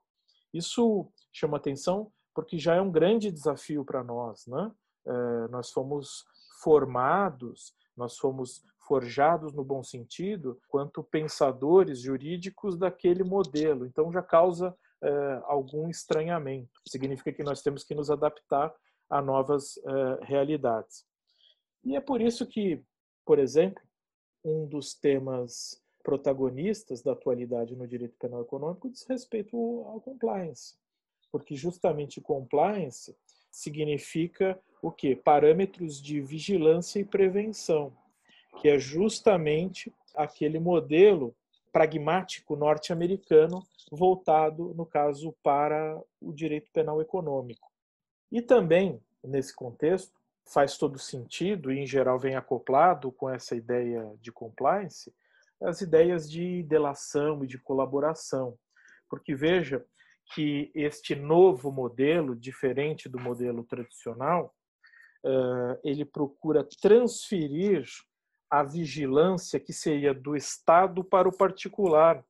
Isso 0.54 1.12
chama 1.32 1.58
atenção 1.58 2.12
porque 2.34 2.58
já 2.58 2.76
é 2.76 2.82
um 2.82 2.92
grande 2.92 3.32
desafio 3.32 3.84
para 3.84 4.04
nós, 4.04 4.46
né? 4.48 4.72
É, 5.06 5.48
nós 5.50 5.72
fomos 5.72 6.26
formados, 6.62 7.74
nós 7.96 8.18
fomos 8.18 8.64
forjados 8.88 9.54
no 9.54 9.64
bom 9.64 9.84
sentido, 9.84 10.60
quanto 10.68 11.04
pensadores 11.04 12.00
jurídicos 12.00 12.78
daquele 12.78 13.24
modelo. 13.24 13.86
Então 13.86 14.12
já 14.12 14.22
causa 14.22 14.76
é, 15.02 15.42
algum 15.46 15.90
estranhamento. 15.90 16.82
Significa 16.88 17.32
que 17.32 17.44
nós 17.44 17.62
temos 17.62 17.84
que 17.84 17.94
nos 17.94 18.10
adaptar 18.10 18.74
a 19.10 19.22
novas 19.22 19.78
é, 19.78 20.26
realidades. 20.26 21.06
E 21.84 21.96
é 21.96 22.02
por 22.02 22.22
isso 22.22 22.46
que, 22.46 22.84
por 23.26 23.40
exemplo, 23.40 23.82
um 24.44 24.68
dos 24.68 24.94
temas 24.94 25.82
protagonistas 26.10 27.04
da 27.04 27.12
atualidade 27.12 27.76
no 27.76 27.88
direito 27.88 28.18
penal 28.18 28.42
econômico 28.42 28.90
diz 28.90 29.06
respeito 29.08 29.56
ao 29.86 30.02
compliance. 30.02 30.76
Porque 31.32 31.56
justamente 31.56 32.20
compliance 32.20 33.16
significa 33.52 34.60
o 34.82 34.92
quê? 34.92 35.16
Parâmetros 35.16 36.02
de 36.02 36.20
vigilância 36.20 37.00
e 37.00 37.06
prevenção, 37.06 37.94
que 38.60 38.68
é 38.68 38.80
justamente 38.80 39.94
aquele 40.16 40.60
modelo 40.60 41.36
pragmático 41.72 42.56
norte-americano 42.56 43.64
voltado, 43.92 44.74
no 44.74 44.88
caso, 44.88 45.32
para 45.44 46.02
o 46.20 46.34
direito 46.34 46.72
penal 46.72 47.00
econômico. 47.00 47.70
E 48.32 48.42
também, 48.42 49.00
nesse 49.24 49.56
contexto, 49.56 50.18
faz 50.44 50.76
todo 50.76 50.98
sentido 50.98 51.72
e, 51.72 51.78
em 51.78 51.86
geral, 51.86 52.18
vem 52.18 52.36
acoplado 52.36 53.12
com 53.12 53.30
essa 53.30 53.56
ideia 53.56 54.12
de 54.20 54.32
compliance, 54.32 55.14
as 55.62 55.82
ideias 55.82 56.30
de 56.30 56.64
delação 56.64 57.44
e 57.44 57.48
de 57.48 57.58
colaboração. 57.58 58.58
Porque 59.10 59.36
veja 59.36 59.86
que 60.34 60.72
este 60.76 61.16
novo 61.16 61.72
modelo, 61.72 62.36
diferente 62.36 63.10
do 63.10 63.20
modelo 63.20 63.64
tradicional, 63.64 64.54
ele 65.84 66.06
procura 66.06 66.68
transferir 66.82 67.86
a 68.50 68.64
vigilância 68.64 69.60
que 69.60 69.74
seria 69.74 70.14
do 70.14 70.36
Estado 70.36 71.04
para 71.04 71.28
o 71.28 71.36
particular, 71.36 72.24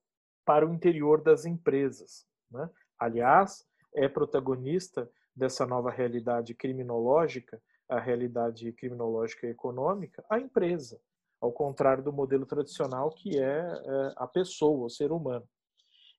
para 0.46 0.68
o 0.68 0.74
interior 0.74 1.22
das 1.22 1.46
empresas. 1.46 2.26
Né? 2.52 2.70
Aliás, 2.98 3.66
é 3.94 4.08
protagonista 4.08 5.10
dessa 5.36 5.66
nova 5.66 5.92
realidade 5.92 6.54
criminológica, 6.54 7.62
a 7.88 8.00
realidade 8.00 8.72
criminológica 8.74 9.48
e 9.48 9.52
econômica, 9.52 10.24
a 10.30 10.40
empresa 10.40 11.00
ao 11.42 11.52
contrário 11.52 12.04
do 12.04 12.14
modelo 12.14 12.46
tradicional 12.46 13.10
que 13.12 13.40
é, 13.40 13.60
é 13.60 14.14
a 14.16 14.28
pessoa, 14.28 14.86
o 14.86 14.90
ser 14.90 15.12
humano. 15.12 15.48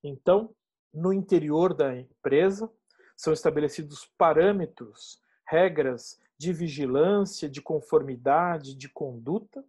Então, 0.03 0.53
no 0.93 1.13
interior 1.13 1.73
da 1.73 1.95
empresa 1.95 2.69
são 3.15 3.31
estabelecidos 3.31 4.11
parâmetros, 4.17 5.21
regras 5.47 6.19
de 6.37 6.51
vigilância, 6.51 7.47
de 7.47 7.61
conformidade, 7.61 8.75
de 8.75 8.89
conduta, 8.89 9.63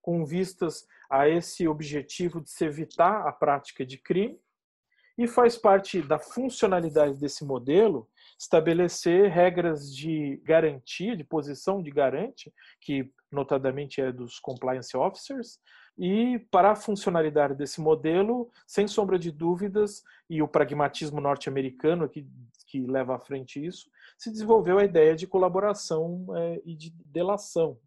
com 0.00 0.24
vistas 0.24 0.86
a 1.10 1.28
esse 1.28 1.68
objetivo 1.68 2.40
de 2.40 2.50
se 2.50 2.64
evitar 2.64 3.26
a 3.26 3.32
prática 3.32 3.84
de 3.84 3.98
crime, 3.98 4.40
e 5.16 5.26
faz 5.26 5.56
parte 5.56 6.02
da 6.02 6.18
funcionalidade 6.18 7.18
desse 7.18 7.44
modelo 7.44 8.08
estabelecer 8.38 9.30
regras 9.30 9.94
de 9.94 10.40
garantia, 10.44 11.16
de 11.16 11.22
posição 11.22 11.82
de 11.82 11.90
garante, 11.90 12.52
que 12.80 13.10
notadamente 13.30 14.00
é 14.00 14.10
dos 14.10 14.38
compliance 14.38 14.96
officers, 14.96 15.60
e 15.96 16.40
para 16.50 16.72
a 16.72 16.76
funcionalidade 16.76 17.54
desse 17.54 17.80
modelo, 17.80 18.50
sem 18.66 18.88
sombra 18.88 19.18
de 19.18 19.30
dúvidas, 19.30 20.02
e 20.28 20.42
o 20.42 20.48
pragmatismo 20.48 21.20
norte-americano 21.20 22.08
que, 22.08 22.26
que 22.66 22.84
leva 22.84 23.14
à 23.14 23.20
frente 23.20 23.64
isso, 23.64 23.88
se 24.18 24.30
desenvolveu 24.30 24.78
a 24.78 24.84
ideia 24.84 25.14
de 25.14 25.26
colaboração 25.26 26.26
é, 26.36 26.60
e 26.64 26.74
de 26.74 26.90
delação. 27.06 27.78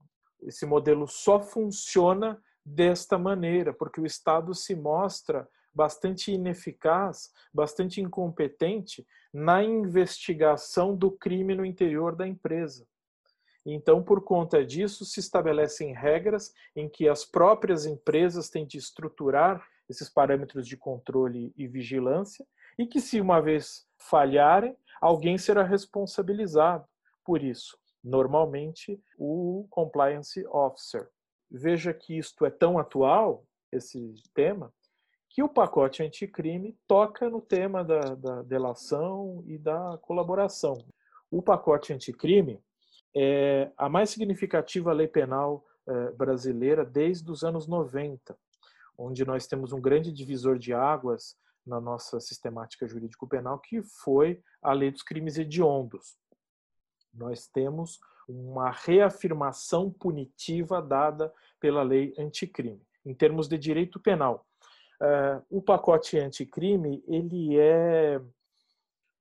Esse 0.42 0.66
modelo 0.66 1.08
só 1.08 1.42
funciona 1.42 2.42
desta 2.66 3.18
maneira, 3.18 3.74
porque 3.74 4.00
o 4.00 4.06
Estado 4.06 4.54
se 4.54 4.76
mostra 4.76 5.48
bastante 5.78 6.32
ineficaz, 6.32 7.32
bastante 7.54 8.02
incompetente 8.02 9.06
na 9.32 9.64
investigação 9.64 10.96
do 10.96 11.12
crime 11.12 11.54
no 11.54 11.64
interior 11.64 12.16
da 12.16 12.28
empresa. 12.28 12.84
Então, 13.64 14.02
por 14.02 14.24
conta 14.24 14.66
disso, 14.66 15.06
se 15.06 15.20
estabelecem 15.20 15.94
regras 15.94 16.52
em 16.76 16.90
que 16.90 17.08
as 17.08 17.24
próprias 17.24 17.86
empresas 17.86 18.50
têm 18.50 18.66
de 18.66 18.80
estruturar 18.80 19.64
esses 19.88 20.10
parâmetros 20.10 20.68
de 20.68 20.76
controle 20.76 21.54
e 21.56 21.68
vigilância 21.68 22.44
e 22.80 22.88
que, 22.88 23.00
se 23.00 23.22
uma 23.22 23.40
vez 23.40 23.86
falharem, 24.00 24.76
alguém 25.00 25.38
será 25.38 25.62
responsabilizado 25.62 26.88
por 27.24 27.44
isso. 27.44 27.78
Normalmente, 28.04 29.00
o 29.16 29.68
compliance 29.70 30.44
officer. 30.48 31.08
Veja 31.52 31.94
que 31.94 32.18
isto 32.18 32.46
é 32.48 32.50
tão 32.50 32.80
atual, 32.80 33.46
esse 33.72 34.16
tema, 34.34 34.74
que 35.30 35.44
o 35.44 35.50
pacote 35.50 36.02
anticrime 36.02 36.78
toca 36.88 37.30
no 37.30 37.42
tema 37.42 37.84
da, 37.84 38.16
da 38.16 38.42
delação 38.44 39.44
e 39.46 39.58
da 39.58 39.98
colaboração. 40.02 40.86
O 41.30 41.42
pacote 41.42 41.94
anticrime 41.94 42.60
é 43.16 43.72
a 43.78 43.90
mais 43.90 44.10
significativa 44.10 44.94
lei 44.94 45.08
penal 45.08 45.66
é, 45.88 46.12
brasileira 46.12 46.86
desde 46.86 47.30
os 47.30 47.44
anos 47.44 47.68
90, 47.68 48.38
onde 48.98 49.26
nós 49.26 49.48
temos 49.48 49.74
um 49.74 49.82
grande 49.82 50.12
divisor 50.12 50.58
de 50.58 50.74
águas 50.74 51.36
na 51.66 51.82
nossa 51.82 52.20
sistemática 52.20 52.88
jurídico-penal, 52.88 53.60
que 53.60 53.82
foi 53.84 54.42
a 54.62 54.72
lei 54.72 54.90
dos 54.90 55.04
crimes 55.04 55.38
hediondos. 55.38 56.18
Nós 57.14 57.48
temos 57.48 58.00
uma 58.28 58.72
reafirmação 58.72 59.92
punitiva 59.92 60.82
dada 60.82 61.34
pela 61.60 61.84
lei 61.84 62.14
anticrime. 62.18 62.82
Em 63.06 63.14
termos 63.14 63.48
de 63.48 63.58
direito 63.58 64.00
penal, 64.00 64.47
uh, 65.02 65.46
o 65.50 65.62
pacote 65.62 66.18
anticrime 66.18 67.04
ele 67.08 67.58
é 67.58 68.22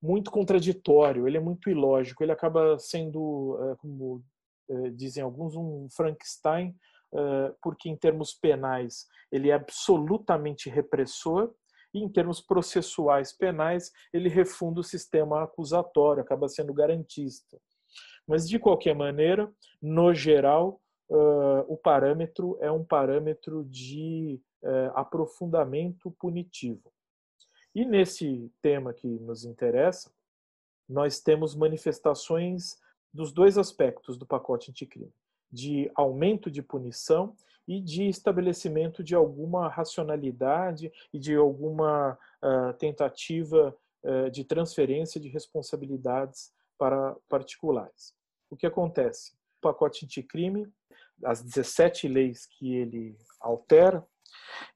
muito 0.01 0.29
contraditório, 0.31 1.27
ele 1.27 1.37
é 1.37 1.39
muito 1.39 1.69
ilógico, 1.69 2.23
ele 2.23 2.31
acaba 2.31 2.77
sendo, 2.77 3.57
eh, 3.61 3.75
como 3.79 4.23
eh, 4.69 4.89
dizem 4.91 5.23
alguns, 5.23 5.55
um 5.55 5.87
Frankenstein, 5.89 6.75
eh, 7.13 7.53
porque 7.61 7.89
em 7.89 7.95
termos 7.95 8.33
penais 8.33 9.05
ele 9.31 9.49
é 9.49 9.53
absolutamente 9.53 10.69
repressor 10.69 11.53
e 11.93 11.99
em 11.99 12.09
termos 12.09 12.41
processuais 12.41 13.35
penais 13.35 13.91
ele 14.13 14.29
refunda 14.29 14.79
o 14.79 14.83
sistema 14.83 15.43
acusatório, 15.43 16.21
acaba 16.21 16.47
sendo 16.47 16.73
garantista. 16.73 17.57
Mas 18.27 18.47
de 18.47 18.59
qualquer 18.59 18.93
maneira, 18.93 19.49
no 19.81 20.13
geral, 20.13 20.81
o 21.69 21.77
parâmetro 21.77 22.57
é 22.59 22.69
um 22.69 22.83
parâmetro 22.83 23.63
de 23.63 24.41
aprofundamento 24.95 26.11
punitivo. 26.11 26.91
E 27.75 27.85
nesse 27.85 28.51
tema 28.61 28.93
que 28.93 29.07
nos 29.07 29.45
interessa, 29.45 30.11
nós 30.89 31.19
temos 31.19 31.55
manifestações 31.55 32.79
dos 33.13 33.31
dois 33.31 33.57
aspectos 33.57 34.17
do 34.17 34.25
pacote 34.25 34.71
anticrime, 34.71 35.13
de 35.51 35.91
aumento 35.95 36.49
de 36.49 36.61
punição 36.61 37.35
e 37.67 37.81
de 37.81 38.07
estabelecimento 38.07 39.03
de 39.03 39.13
alguma 39.13 39.67
racionalidade 39.67 40.91
e 41.13 41.19
de 41.19 41.35
alguma 41.35 42.17
uh, 42.41 42.73
tentativa 42.77 43.75
uh, 44.03 44.31
de 44.31 44.43
transferência 44.43 45.19
de 45.19 45.27
responsabilidades 45.27 46.53
para 46.77 47.15
particulares. 47.27 48.15
O 48.49 48.55
que 48.55 48.65
acontece? 48.65 49.33
O 49.57 49.61
pacote 49.61 50.05
anticrime, 50.05 50.71
as 51.23 51.41
17 51.41 52.07
leis 52.07 52.45
que 52.45 52.75
ele 52.75 53.17
altera, 53.41 54.07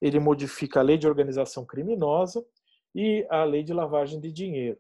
ele 0.02 0.20
modifica 0.20 0.80
a 0.80 0.84
lei 0.84 0.98
de 0.98 1.08
organização 1.08 1.66
criminosa, 1.66 2.46
e 2.94 3.26
a 3.30 3.44
lei 3.44 3.64
de 3.64 3.74
lavagem 3.74 4.20
de 4.20 4.32
dinheiro. 4.32 4.78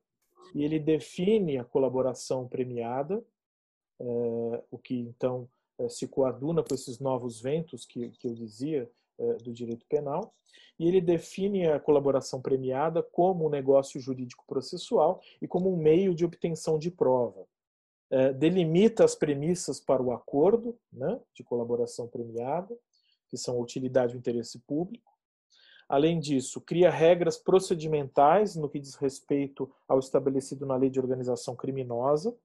E 0.53 0.63
ele 0.63 0.79
define 0.79 1.57
a 1.57 1.63
colaboração 1.63 2.47
premiada, 2.47 3.23
é, 3.99 4.63
o 4.69 4.77
que 4.77 4.95
então 4.95 5.47
é, 5.77 5.87
se 5.87 6.07
coaduna 6.07 6.63
com 6.63 6.73
esses 6.73 6.99
novos 6.99 7.39
ventos 7.41 7.85
que, 7.85 8.09
que 8.09 8.27
eu 8.27 8.33
dizia 8.33 8.89
é, 9.17 9.33
do 9.35 9.53
direito 9.53 9.85
penal, 9.87 10.33
e 10.77 10.87
ele 10.87 10.99
define 10.99 11.67
a 11.67 11.79
colaboração 11.79 12.41
premiada 12.41 13.03
como 13.03 13.45
um 13.45 13.49
negócio 13.49 13.99
jurídico 13.99 14.43
processual 14.47 15.21
e 15.41 15.47
como 15.47 15.71
um 15.71 15.77
meio 15.77 16.13
de 16.15 16.25
obtenção 16.25 16.79
de 16.79 16.89
prova. 16.89 17.45
delimita 18.39 19.05
as 19.05 19.13
premissas 19.13 19.79
para 19.79 20.01
o 20.01 20.11
acordo 20.11 20.75
né, 20.91 21.19
de 21.35 21.43
colaboração 21.43 22.07
premiada, 22.07 22.75
que 23.31 23.37
são 23.37 23.59
utilidade 23.59 24.13
e 24.13 24.17
interesse 24.17 24.59
público. 24.59 25.09
Além 25.87 26.19
disso, 26.19 26.61
cria 26.61 26.91
regras 26.91 27.37
procedimentais 27.37 28.55
no 28.55 28.69
que 28.69 28.79
diz 28.79 28.95
respeito 28.95 29.71
ao 29.87 29.99
estabelecido 29.99 30.65
na 30.65 30.75
lei 30.75 30.89
de 30.89 30.99
organização 30.99 31.55
criminosa, 31.55 32.35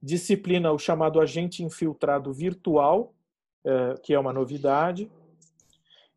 disciplina 0.00 0.72
o 0.72 0.78
chamado 0.78 1.20
agente 1.20 1.64
infiltrado 1.64 2.32
virtual, 2.32 3.12
é, 3.64 3.94
que 4.02 4.14
é 4.14 4.18
uma 4.18 4.32
novidade, 4.32 5.10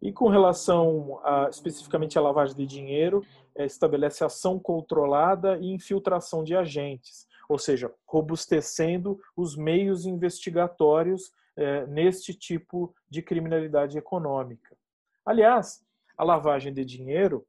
e 0.01 0.13
com 0.13 0.27
relação 0.27 1.19
a, 1.23 1.49
especificamente 1.49 2.17
à 2.17 2.21
lavagem 2.21 2.55
de 2.55 2.65
dinheiro, 2.65 3.25
é, 3.55 3.65
estabelece 3.65 4.23
ação 4.23 4.59
controlada 4.59 5.57
e 5.57 5.73
infiltração 5.73 6.43
de 6.43 6.55
agentes, 6.55 7.27
ou 7.49 7.57
seja, 7.57 7.91
robustecendo 8.05 9.19
os 9.35 9.55
meios 9.55 10.05
investigatórios 10.05 11.31
é, 11.59 11.85
neste 11.87 12.33
tipo 12.33 12.95
de 13.09 13.21
criminalidade 13.21 13.97
econômica. 13.97 14.77
Aliás, 15.25 15.85
a 16.17 16.23
lavagem 16.23 16.73
de 16.73 16.85
dinheiro 16.85 17.45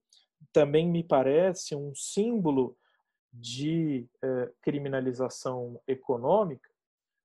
também 0.52 0.88
me 0.88 1.04
parece 1.04 1.76
um 1.76 1.94
símbolo 1.94 2.76
de 3.32 4.08
é, 4.20 4.50
criminalização 4.60 5.80
econômica, 5.86 6.68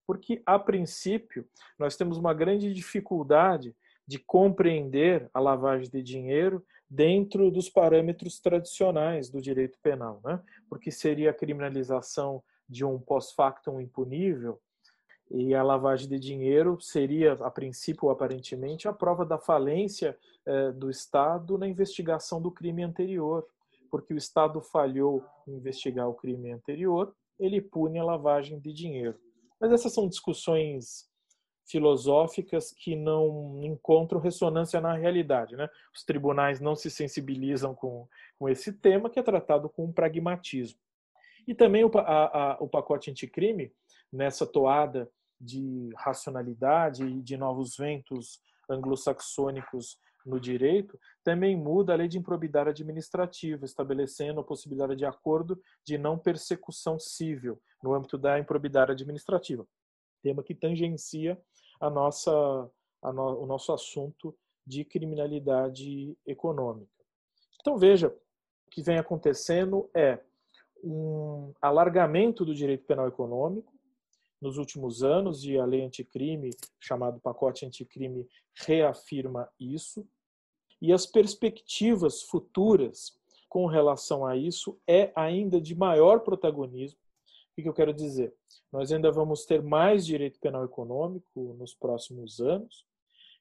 porque, 0.05 0.43
a 0.45 0.59
princípio, 0.59 1.47
nós 1.79 1.95
temos 1.95 2.19
uma 2.19 2.33
grande 2.35 2.71
dificuldade 2.71 3.75
de 4.07 4.19
compreender 4.19 5.27
a 5.33 5.39
lavagem 5.39 5.89
de 5.89 6.03
dinheiro 6.03 6.63
dentro 6.87 7.49
dos 7.49 7.67
parâmetros 7.67 8.39
tradicionais 8.39 9.31
do 9.31 9.41
direito 9.41 9.79
penal, 9.81 10.21
né? 10.23 10.39
porque 10.69 10.91
seria 10.91 11.31
a 11.31 11.33
criminalização 11.33 12.43
de 12.69 12.85
um 12.85 12.99
pós-factum 12.99 13.81
impunível, 13.81 14.61
e 15.32 15.55
a 15.55 15.63
lavagem 15.63 16.08
de 16.08 16.20
dinheiro 16.20 16.79
seria, 16.79 17.34
a 17.34 17.50
princípio, 17.50 18.10
aparentemente, 18.10 18.88
a 18.88 18.94
prova 18.94 19.25
da 19.25 19.38
falência 19.38 20.17
eh, 20.46 20.72
do 20.72 20.89
Estado 20.89 21.58
na 21.58 21.67
investigação 21.67 22.41
do 22.41 22.51
crime 22.51 22.84
anterior, 22.84 23.46
porque 23.89 24.13
o 24.13 24.17
Estado 24.17 24.62
falhou 24.62 25.24
em 25.48 25.53
investigar 25.53 26.08
o 26.08 26.13
crime 26.13 26.51
anterior, 26.51 27.13
ele 27.39 27.60
pune 27.60 27.98
a 27.98 28.03
lavagem 28.03 28.60
de 28.60 28.72
dinheiro. 28.72 29.17
Mas 29.60 29.72
essas 29.72 29.94
são 29.94 30.08
discussões 30.08 31.10
filosóficas 31.65 32.72
que 32.72 32.96
não 32.96 33.60
encontram 33.63 34.20
ressonância 34.20 34.79
na 34.79 34.94
realidade. 34.96 35.55
Né? 35.55 35.67
Os 35.94 36.03
tribunais 36.03 36.60
não 36.60 36.75
se 36.75 36.91
sensibilizam 36.91 37.74
com, 37.74 38.08
com 38.38 38.48
esse 38.48 38.72
tema, 38.72 39.10
que 39.10 39.20
é 39.20 39.24
tratado 39.24 39.67
com 39.67 39.91
pragmatismo. 39.91 40.79
E 41.48 41.53
também 41.53 41.84
o, 41.84 41.91
a, 41.98 42.53
a, 42.53 42.58
o 42.60 42.67
pacote 42.67 43.10
anticrime, 43.10 43.72
nessa 44.15 44.45
toada 44.45 45.10
de 45.39 45.89
racionalidade 45.98 47.05
e 47.05 47.22
de 47.22 47.38
novos 47.38 47.75
ventos 47.77 48.39
anglo-saxônicos 48.69 50.00
no 50.25 50.39
direito, 50.39 51.00
também 51.24 51.55
muda 51.55 51.93
a 51.93 51.95
lei 51.95 52.07
de 52.07 52.17
improbidade 52.17 52.69
administrativa, 52.69 53.63
estabelecendo 53.63 54.39
a 54.39 54.43
possibilidade 54.43 54.95
de 54.95 55.05
acordo 55.05 55.62
de 55.86 55.98
não 55.98 56.17
persecução 56.17 56.98
civil 56.98 57.62
no 57.84 57.93
âmbito 57.93 58.17
da 58.17 58.39
improbidade 58.39 58.93
administrativa, 58.93 59.67
tema 60.24 60.41
que 60.41 60.55
tangencia 60.55 61.39
a 61.79 61.89
nossa, 61.89 62.31
a 63.03 63.13
no, 63.13 63.43
o 63.43 63.45
nosso 63.45 63.72
assunto 63.72 64.36
de 64.65 64.84
criminalidade 64.84 66.17
econômica. 66.25 66.89
Então 67.62 67.77
veja, 67.77 68.07
o 68.07 68.72
que 68.72 68.81
vem 68.81 68.98
acontecendo 68.98 69.88
é 69.93 70.19
um 70.84 71.53
alargamento 71.62 72.44
do 72.44 72.55
direito 72.55 72.85
penal 72.85 73.07
econômico 73.07 73.75
nos 74.41 74.57
últimos 74.57 75.03
anos 75.03 75.43
e 75.43 75.57
a 75.57 75.65
lei 75.65 75.81
anticrime, 75.81 76.51
chamado 76.79 77.19
pacote 77.19 77.65
anticrime, 77.65 78.27
reafirma 78.53 79.50
isso. 79.59 80.07
E 80.81 80.91
as 80.93 81.05
perspectivas 81.05 82.21
futuras 82.21 83.17
com 83.48 83.65
relação 83.65 84.25
a 84.25 84.35
isso 84.35 84.77
é 84.87 85.11
ainda 85.15 85.59
de 85.61 85.74
maior 85.74 86.19
protagonismo. 86.19 87.00
O 87.57 87.61
que 87.61 87.69
eu 87.69 87.74
quero 87.74 87.93
dizer? 87.93 88.35
Nós 88.71 88.91
ainda 88.91 89.09
vamos 89.11 89.45
ter 89.45 89.63
mais 89.63 90.05
direito 90.05 90.39
penal 90.39 90.65
econômico 90.65 91.55
nos 91.57 91.74
próximos 91.74 92.41
anos. 92.41 92.85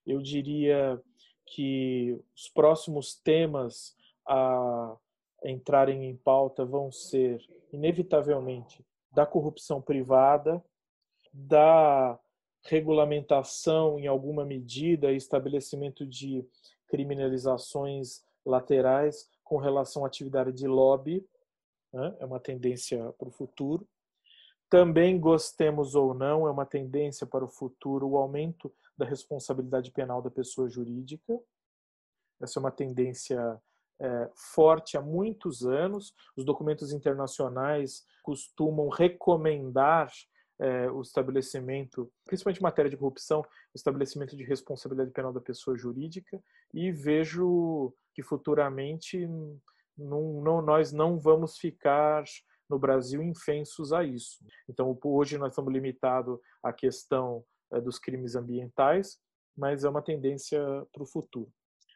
Eu 0.06 0.22
diria 0.22 1.02
que 1.46 2.16
os 2.36 2.48
próximos 2.48 3.16
temas 3.16 3.96
a 4.26 4.96
entrarem 5.44 6.04
em 6.06 6.16
pauta 6.16 6.64
vão 6.64 6.90
ser, 6.90 7.44
inevitavelmente, 7.72 8.84
da 9.12 9.26
corrupção 9.26 9.82
privada, 9.82 10.64
da 11.34 12.18
regulamentação, 12.62 13.98
em 13.98 14.06
alguma 14.06 14.44
medida, 14.44 15.12
estabelecimento 15.12 16.06
de 16.06 16.46
criminalizações 16.86 18.24
laterais 18.46 19.28
com 19.42 19.56
relação 19.56 20.04
à 20.04 20.06
atividade 20.06 20.52
de 20.52 20.68
lobby, 20.68 21.26
né? 21.92 22.16
é 22.20 22.24
uma 22.24 22.38
tendência 22.38 23.12
para 23.18 23.28
o 23.28 23.32
futuro. 23.32 23.86
Também 24.70 25.18
gostemos 25.18 25.94
ou 25.94 26.14
não, 26.14 26.46
é 26.46 26.50
uma 26.50 26.64
tendência 26.64 27.26
para 27.26 27.44
o 27.44 27.48
futuro 27.48 28.08
o 28.08 28.16
aumento 28.16 28.72
da 28.96 29.04
responsabilidade 29.04 29.90
penal 29.90 30.22
da 30.22 30.30
pessoa 30.30 30.68
jurídica. 30.68 31.38
Essa 32.40 32.58
é 32.58 32.60
uma 32.60 32.70
tendência 32.70 33.60
é, 34.00 34.30
forte 34.34 34.96
há 34.96 35.02
muitos 35.02 35.66
anos. 35.66 36.14
Os 36.36 36.44
documentos 36.44 36.92
internacionais 36.92 38.04
costumam 38.22 38.88
recomendar 38.88 40.10
é, 40.60 40.90
o 40.90 41.00
estabelecimento, 41.00 42.10
principalmente 42.24 42.60
em 42.60 42.62
matéria 42.62 42.90
de 42.90 42.96
corrupção, 42.96 43.40
o 43.40 43.76
estabelecimento 43.76 44.36
de 44.36 44.44
responsabilidade 44.44 45.10
penal 45.10 45.32
da 45.32 45.40
pessoa 45.40 45.76
jurídica 45.76 46.40
e 46.72 46.92
vejo 46.92 47.92
que 48.14 48.22
futuramente 48.22 49.26
não, 49.96 50.40
não, 50.40 50.62
nós 50.62 50.92
não 50.92 51.18
vamos 51.18 51.58
ficar 51.58 52.24
no 52.68 52.78
Brasil 52.78 53.22
infensos 53.22 53.92
a 53.92 54.04
isso. 54.04 54.38
Então, 54.68 54.98
hoje 55.04 55.36
nós 55.38 55.52
estamos 55.52 55.72
limitados 55.72 56.38
à 56.62 56.72
questão 56.72 57.44
é, 57.72 57.80
dos 57.80 57.98
crimes 57.98 58.34
ambientais, 58.34 59.18
mas 59.56 59.84
é 59.84 59.88
uma 59.88 60.02
tendência 60.02 60.60
para 60.92 61.02
o 61.02 61.06
futuro. 61.06 61.50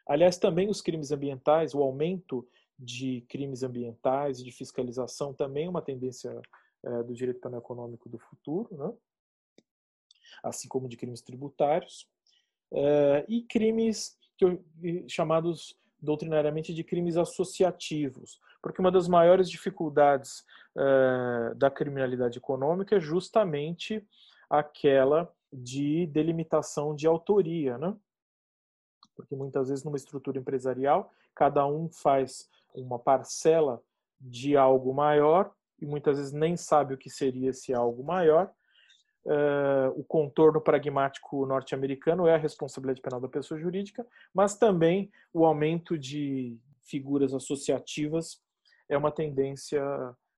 Aliás, 0.07 0.37
também 0.37 0.69
os 0.69 0.81
crimes 0.81 1.11
ambientais, 1.11 1.73
o 1.73 1.81
aumento 1.81 2.47
de 2.77 3.25
crimes 3.29 3.61
ambientais 3.61 4.39
e 4.39 4.43
de 4.43 4.51
fiscalização 4.51 5.33
também 5.33 5.65
é 5.65 5.69
uma 5.69 5.81
tendência 5.81 6.41
é, 6.83 7.03
do 7.03 7.13
direito 7.13 7.41
penal 7.41 7.59
econômico 7.59 8.09
do 8.09 8.17
futuro, 8.17 8.69
né? 8.75 8.93
assim 10.43 10.67
como 10.67 10.87
de 10.87 10.97
crimes 10.97 11.21
tributários, 11.21 12.07
é, 12.71 13.25
e 13.27 13.43
crimes 13.43 14.17
que 14.37 14.45
eu, 14.45 14.63
chamados 15.07 15.77
doutrinariamente 16.01 16.73
de 16.73 16.83
crimes 16.83 17.17
associativos, 17.17 18.39
porque 18.61 18.79
uma 18.79 18.91
das 18.91 19.07
maiores 19.07 19.49
dificuldades 19.49 20.45
é, 20.77 21.53
da 21.55 21.69
criminalidade 21.69 22.37
econômica 22.37 22.95
é 22.95 22.99
justamente 22.99 24.05
aquela 24.49 25.31
de 25.51 26.05
delimitação 26.07 26.95
de 26.95 27.07
autoria, 27.07 27.77
né? 27.77 27.95
Porque 29.15 29.35
muitas 29.35 29.67
vezes 29.69 29.83
numa 29.83 29.97
estrutura 29.97 30.39
empresarial, 30.39 31.11
cada 31.35 31.65
um 31.65 31.89
faz 31.89 32.49
uma 32.73 32.97
parcela 32.97 33.81
de 34.19 34.55
algo 34.55 34.93
maior 34.93 35.53
e 35.81 35.85
muitas 35.85 36.17
vezes 36.17 36.33
nem 36.33 36.55
sabe 36.57 36.93
o 36.93 36.97
que 36.97 37.09
seria 37.09 37.49
esse 37.49 37.73
algo 37.73 38.03
maior. 38.03 38.51
Uh, 39.25 39.91
o 39.99 40.03
contorno 40.03 40.61
pragmático 40.61 41.45
norte-americano 41.45 42.25
é 42.25 42.33
a 42.33 42.37
responsabilidade 42.37 43.01
penal 43.01 43.19
da 43.19 43.27
pessoa 43.27 43.59
jurídica, 43.59 44.07
mas 44.33 44.57
também 44.57 45.11
o 45.33 45.45
aumento 45.45 45.97
de 45.97 46.57
figuras 46.83 47.33
associativas 47.33 48.41
é 48.87 48.97
uma 48.97 49.11
tendência 49.11 49.81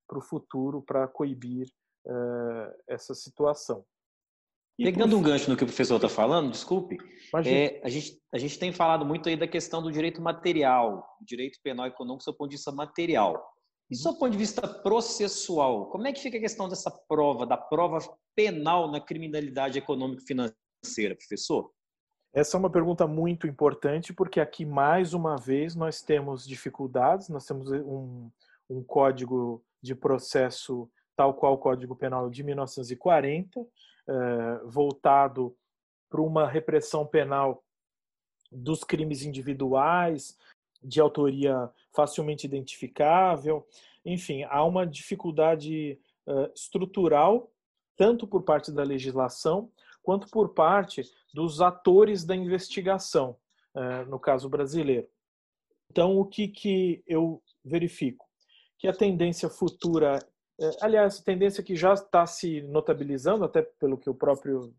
para 0.07 0.17
o 0.17 0.21
futuro 0.21 0.81
para 0.81 1.07
coibir 1.07 1.67
uh, 2.05 2.73
essa 2.87 3.13
situação. 3.13 3.85
E 4.77 4.83
Pegando 4.83 5.17
um 5.17 5.21
gancho 5.21 5.49
no 5.49 5.55
que 5.55 5.63
o 5.63 5.67
professor 5.67 5.97
está 5.97 6.09
falando, 6.09 6.49
desculpe, 6.49 6.97
é, 7.45 7.79
a, 7.83 7.89
gente, 7.89 8.19
a 8.33 8.37
gente 8.37 8.57
tem 8.57 8.73
falado 8.73 9.05
muito 9.05 9.29
aí 9.29 9.35
da 9.35 9.47
questão 9.47 9.81
do 9.81 9.91
direito 9.91 10.21
material, 10.21 11.07
direito 11.21 11.59
penal 11.61 11.85
econômico, 11.85 12.25
do 12.25 12.35
ponto 12.35 12.49
de 12.49 12.55
vista 12.55 12.71
material. 12.71 13.41
E 13.91 14.01
do 14.01 14.15
ponto 14.17 14.31
de 14.31 14.37
vista 14.37 14.65
processual, 14.65 15.87
como 15.87 16.07
é 16.07 16.13
que 16.13 16.21
fica 16.21 16.37
a 16.37 16.41
questão 16.41 16.69
dessa 16.69 16.89
prova, 16.89 17.45
da 17.45 17.57
prova 17.57 17.99
penal 18.33 18.89
na 18.89 19.01
criminalidade 19.01 19.77
econômico 19.77 20.21
financeira, 20.21 21.13
professor? 21.13 21.69
Essa 22.33 22.55
é 22.55 22.59
uma 22.59 22.69
pergunta 22.69 23.05
muito 23.05 23.45
importante, 23.45 24.13
porque 24.13 24.39
aqui, 24.39 24.65
mais 24.65 25.13
uma 25.13 25.35
vez, 25.35 25.75
nós 25.75 26.01
temos 26.01 26.47
dificuldades, 26.47 27.27
nós 27.27 27.45
temos 27.45 27.69
um, 27.69 28.31
um 28.69 28.81
código 28.81 29.61
de 29.81 29.93
processo 29.93 30.89
tal 31.13 31.33
qual 31.33 31.55
o 31.55 31.57
Código 31.57 31.93
Penal 31.93 32.29
de 32.29 32.43
1940, 32.43 33.59
eh, 34.07 34.61
voltado 34.63 35.53
para 36.09 36.21
uma 36.21 36.47
repressão 36.47 37.05
penal 37.05 37.61
dos 38.49 38.85
crimes 38.85 39.21
individuais, 39.23 40.37
de 40.81 40.99
autoria 40.99 41.69
facilmente 41.93 42.45
identificável. 42.45 43.67
Enfim, 44.05 44.43
há 44.43 44.63
uma 44.63 44.85
dificuldade 44.85 45.99
uh, 46.27 46.51
estrutural 46.55 47.51
tanto 48.01 48.25
por 48.25 48.41
parte 48.41 48.71
da 48.71 48.81
legislação 48.81 49.71
quanto 50.01 50.27
por 50.29 50.55
parte 50.55 51.03
dos 51.31 51.61
atores 51.61 52.25
da 52.25 52.35
investigação, 52.35 53.37
eh, 53.75 54.05
no 54.05 54.19
caso 54.19 54.49
brasileiro. 54.49 55.07
Então, 55.91 56.17
o 56.17 56.25
que, 56.25 56.47
que 56.47 57.03
eu 57.05 57.43
verifico? 57.63 58.25
Que 58.79 58.87
a 58.87 58.93
tendência 58.93 59.47
futura, 59.49 60.17
eh, 60.59 60.71
aliás, 60.81 61.19
tendência 61.19 61.63
que 61.63 61.75
já 61.75 61.93
está 61.93 62.25
se 62.25 62.63
notabilizando, 62.63 63.45
até 63.45 63.61
pelo 63.61 63.99
que 63.99 64.09
o 64.09 64.15
próprio 64.15 64.73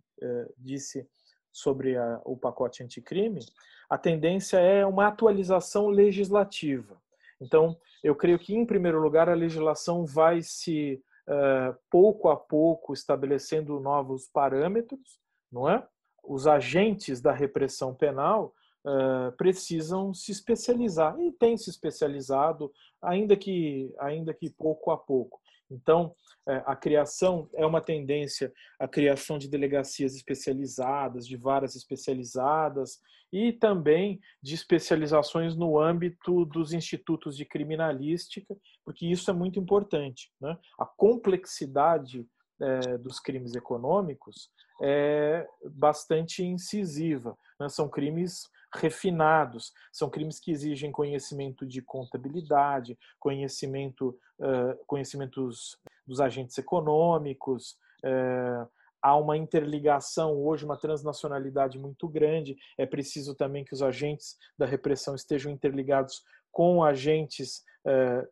disse 0.59 1.09
sobre 1.53 1.97
a, 1.97 2.21
o 2.25 2.37
pacote 2.37 2.83
anticrime, 2.83 3.41
a 3.89 3.99
tendência 3.99 4.57
é 4.59 4.87
uma 4.87 5.09
atualização 5.09 5.89
legislativa. 5.89 6.97
Então, 7.39 7.77
eu 8.03 8.17
creio 8.17 8.39
que, 8.39 8.55
em 8.55 8.65
primeiro 8.65 9.01
lugar, 9.01 9.29
a 9.29 9.35
legislação 9.35 10.07
vai 10.07 10.41
se, 10.41 11.03
uh, 11.29 11.77
pouco 11.91 12.29
a 12.29 12.37
pouco, 12.37 12.95
estabelecendo 12.95 13.79
novos 13.81 14.27
parâmetros, 14.29 15.21
não 15.51 15.69
é? 15.69 15.87
Os 16.25 16.47
agentes 16.47 17.21
da 17.21 17.33
repressão 17.33 17.95
penal 17.95 18.55
uh, 18.87 19.33
precisam 19.37 20.15
se 20.15 20.33
especializar, 20.33 21.21
e 21.21 21.33
têm 21.33 21.57
se 21.57 21.69
especializado, 21.69 22.73
ainda 23.03 23.37
que, 23.37 23.93
ainda 23.99 24.33
que 24.33 24.49
pouco 24.49 24.91
a 24.91 24.97
pouco. 24.97 25.41
Então, 25.73 26.15
é, 26.47 26.63
a 26.67 26.77
criação 26.77 27.49
é 27.55 27.65
uma 27.65 27.81
tendência 27.81 28.53
a 28.79 28.87
criação 28.87 29.39
de 29.39 29.49
delegacias 29.49 30.15
especializadas, 30.15 31.27
de 31.27 31.37
varas 31.37 31.75
especializadas 31.75 33.01
e 33.33 33.53
também 33.53 34.21
de 34.43 34.55
especializações 34.55 35.57
no 35.57 35.81
âmbito 35.81 36.45
dos 36.45 36.73
institutos 36.73 37.37
de 37.37 37.45
criminalística, 37.45 38.55
porque 38.85 39.07
isso 39.07 39.31
é 39.31 39.35
muito 39.35 39.59
importante. 39.59 40.31
Né? 40.41 40.57
A 40.79 40.85
complexidade 40.85 42.27
é, 42.61 42.99
dos 42.99 43.19
crimes 43.19 43.55
econômicos 43.55 44.51
é 44.83 45.47
bastante 45.71 46.45
incisiva. 46.45 47.37
Né? 47.59 47.69
São 47.69 47.89
crimes 47.89 48.49
refinados. 48.75 49.73
São 49.93 50.09
crimes 50.09 50.41
que 50.41 50.51
exigem 50.51 50.91
conhecimento 50.91 51.67
de 51.67 51.83
contabilidade, 51.83 52.99
conhecimento, 53.19 54.19
uh, 54.39 54.85
conhecimentos 54.87 55.77
dos 56.07 56.21
agentes 56.21 56.57
econômicos. 56.59 57.77
Uh, 58.05 58.69
há 59.03 59.17
uma 59.17 59.37
interligação 59.37 60.35
hoje, 60.43 60.65
uma 60.65 60.77
transnacionalidade 60.77 61.79
muito 61.79 62.09
grande. 62.09 62.57
É 62.79 62.87
preciso 62.87 63.35
também 63.35 63.65
que 63.65 63.75
os 63.75 63.83
agentes 63.83 64.37
da 64.57 64.67
repressão 64.67 65.15
estejam 65.15 65.53
interligados 65.53 66.23
com 66.51 66.85
agentes 66.85 67.65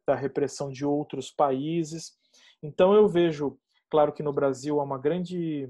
da 0.07 0.15
repressão 0.15 0.71
de 0.71 0.85
outros 0.87 1.29
países. 1.29 2.13
Então 2.63 2.95
eu 2.95 3.09
vejo, 3.09 3.59
claro 3.91 4.13
que 4.13 4.23
no 4.23 4.33
Brasil 4.33 4.79
há 4.79 4.85
uma 4.85 4.97
grande 4.97 5.69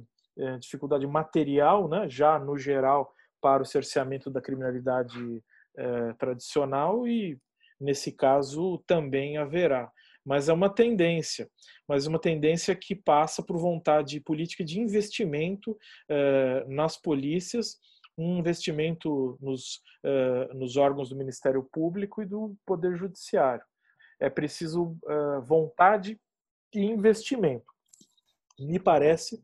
dificuldade 0.58 1.06
material, 1.06 1.88
né, 1.88 2.06
já 2.06 2.38
no 2.38 2.58
geral, 2.58 3.14
para 3.40 3.62
o 3.62 3.66
cerceamento 3.66 4.30
da 4.30 4.40
criminalidade 4.40 5.42
eh, 5.76 6.12
tradicional 6.18 7.06
e, 7.06 7.38
nesse 7.80 8.12
caso, 8.12 8.82
também 8.86 9.38
haverá. 9.38 9.90
Mas 10.24 10.48
é 10.48 10.52
uma 10.52 10.68
tendência, 10.68 11.48
mas 11.88 12.06
uma 12.06 12.18
tendência 12.18 12.74
que 12.76 12.94
passa 12.94 13.42
por 13.42 13.56
vontade 13.56 14.20
política 14.20 14.64
de 14.64 14.78
investimento 14.78 15.76
eh, 16.08 16.64
nas 16.68 16.96
polícias, 17.00 17.78
um 18.18 18.38
investimento 18.38 19.38
nos, 19.40 19.80
eh, 20.04 20.50
nos 20.54 20.76
órgãos 20.76 21.08
do 21.08 21.16
Ministério 21.16 21.66
Público 21.72 22.20
e 22.20 22.26
do 22.26 22.54
Poder 22.66 22.96
Judiciário. 22.96 23.64
É 24.20 24.28
preciso 24.28 24.98
vontade 25.44 26.20
e 26.74 26.80
investimento. 26.80 27.64
Me 28.58 28.78
parece, 28.78 29.42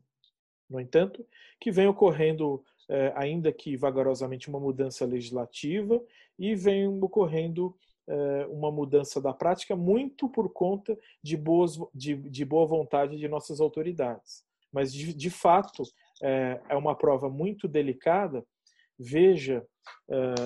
no 0.69 0.79
entanto, 0.79 1.25
que 1.59 1.71
vem 1.71 1.87
ocorrendo 1.87 2.63
é, 2.89 3.13
ainda 3.15 3.51
que 3.51 3.75
vagarosamente, 3.75 4.49
uma 4.49 4.59
mudança 4.59 5.05
legislativa 5.05 6.01
e 6.37 6.55
vem 6.55 6.87
ocorrendo 7.01 7.75
é, 8.07 8.45
uma 8.49 8.71
mudança 8.71 9.21
da 9.21 9.33
prática 9.33 9.75
muito 9.75 10.29
por 10.29 10.51
conta 10.51 10.97
de, 11.21 11.35
boas, 11.35 11.77
de, 11.93 12.15
de 12.15 12.45
boa 12.45 12.65
vontade 12.65 13.17
de 13.17 13.27
nossas 13.27 13.59
autoridades. 13.59 14.45
Mas, 14.71 14.93
de, 14.93 15.13
de 15.13 15.29
fato, 15.29 15.83
é, 16.21 16.61
é 16.69 16.75
uma 16.75 16.95
prova 16.95 17.29
muito 17.29 17.67
delicada. 17.67 18.45
Veja, 18.99 19.65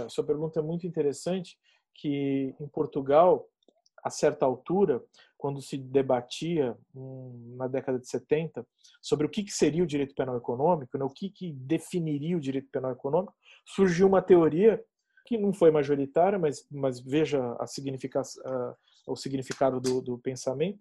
sua 0.10 0.25
pergunta 0.25 0.60
é 0.60 0.62
muito 0.62 0.86
interessante, 0.86 1.58
que 1.95 2.54
em 2.60 2.67
Portugal, 2.67 3.47
a 4.04 4.10
certa 4.10 4.46
altura, 4.46 5.04
quando 5.38 5.62
se 5.62 5.78
debatia 5.78 6.78
um, 6.96 7.56
na 7.58 7.68
década 7.68 8.00
de 8.00 8.08
70 8.08 8.66
sobre 9.02 9.26
o 9.26 9.30
que, 9.30 9.44
que 9.44 9.52
seria 9.52 9.84
o 9.84 9.88
direito 9.88 10.16
penal 10.16 10.38
econômico, 10.38 10.98
né, 10.98 11.04
o 11.04 11.10
que, 11.10 11.30
que 11.30 11.52
definiria 11.54 12.38
o 12.38 12.42
direito 12.42 12.70
penal 12.72 12.92
econômico, 12.92 13.34
surgiu 13.66 14.08
uma 14.08 14.22
teoria 14.22 14.84
que 15.26 15.38
não 15.38 15.54
foi 15.54 15.72
majoritária, 15.72 16.38
mas, 16.38 16.66
mas 16.70 17.00
veja 17.00 17.56
a 17.60 17.68
significa, 17.68 18.22
o 19.08 19.16
significado 19.16 19.80
do, 19.80 20.02
do 20.02 20.18
pensamento, 20.18 20.80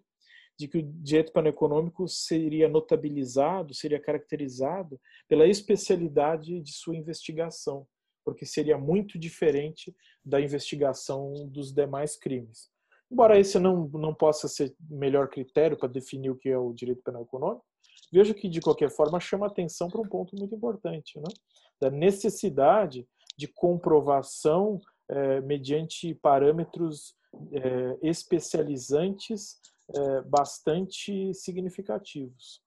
de 0.57 0.67
que 0.67 0.77
o 0.77 0.83
direito 0.83 1.31
penal 1.31 1.51
econômico 1.51 2.07
seria 2.07 2.67
notabilizado, 2.67 3.73
seria 3.73 3.99
caracterizado 3.99 4.99
pela 5.27 5.47
especialidade 5.47 6.59
de 6.59 6.71
sua 6.71 6.95
investigação, 6.95 7.87
porque 8.23 8.45
seria 8.45 8.77
muito 8.77 9.17
diferente 9.17 9.95
da 10.23 10.39
investigação 10.39 11.47
dos 11.49 11.73
demais 11.73 12.15
crimes. 12.15 12.70
Embora 13.11 13.37
esse 13.37 13.59
não, 13.59 13.87
não 13.89 14.13
possa 14.13 14.47
ser 14.47 14.73
melhor 14.89 15.27
critério 15.27 15.77
para 15.77 15.89
definir 15.89 16.29
o 16.29 16.37
que 16.37 16.49
é 16.49 16.57
o 16.57 16.73
direito 16.73 17.03
penal 17.03 17.23
econômico, 17.23 17.65
vejo 18.11 18.33
que, 18.33 18.47
de 18.47 18.61
qualquer 18.61 18.89
forma, 18.89 19.19
chama 19.19 19.47
atenção 19.47 19.89
para 19.89 20.01
um 20.01 20.07
ponto 20.07 20.35
muito 20.37 20.55
importante, 20.55 21.17
né? 21.17 21.29
da 21.79 21.89
necessidade 21.89 23.05
de 23.37 23.47
comprovação 23.47 24.79
é, 25.09 25.41
mediante 25.41 26.13
parâmetros 26.15 27.15
é, 27.51 27.97
especializantes 28.01 29.57
é, 29.93 30.21
bastante 30.21 31.33
significativos. 31.33 32.61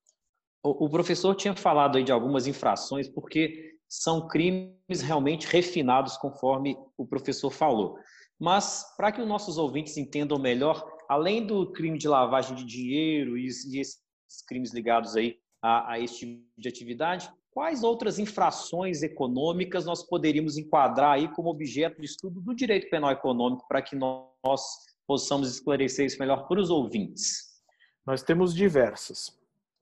O, 0.62 0.86
o 0.86 0.90
professor 0.90 1.34
tinha 1.34 1.56
falado 1.56 1.96
aí 1.96 2.04
de 2.04 2.12
algumas 2.12 2.46
infrações, 2.46 3.08
porque 3.08 3.74
são 3.88 4.26
crimes 4.26 5.00
realmente 5.02 5.46
refinados, 5.46 6.16
conforme 6.16 6.76
o 6.98 7.06
professor 7.06 7.50
falou. 7.50 7.96
Mas, 8.44 8.94
para 8.94 9.10
que 9.10 9.22
os 9.22 9.26
nossos 9.26 9.56
ouvintes 9.56 9.96
entendam 9.96 10.38
melhor, 10.38 10.86
além 11.08 11.46
do 11.46 11.72
crime 11.72 11.96
de 11.96 12.06
lavagem 12.06 12.54
de 12.54 12.62
dinheiro 12.62 13.38
e, 13.38 13.46
esses 13.46 14.02
crimes 14.46 14.70
ligados 14.70 15.16
aí 15.16 15.38
a, 15.62 15.94
a 15.94 16.06
tipo 16.06 16.44
de 16.58 16.68
atividade, 16.68 17.32
quais 17.50 17.82
outras 17.82 18.18
infrações 18.18 19.02
econômicas 19.02 19.86
nós 19.86 20.02
poderíamos 20.02 20.58
enquadrar 20.58 21.12
aí 21.12 21.26
como 21.28 21.48
objeto 21.48 22.02
de 22.02 22.06
estudo 22.06 22.38
do 22.38 22.54
direito 22.54 22.90
penal 22.90 23.10
econômico 23.10 23.66
para 23.66 23.80
que 23.80 23.96
nós 23.96 24.60
possamos 25.06 25.48
esclarecer 25.48 26.04
isso 26.04 26.18
melhor 26.18 26.46
para 26.46 26.60
os 26.60 26.68
ouvintes? 26.68 27.62
Nós 28.04 28.22
temos 28.22 28.54
diversas. 28.54 29.34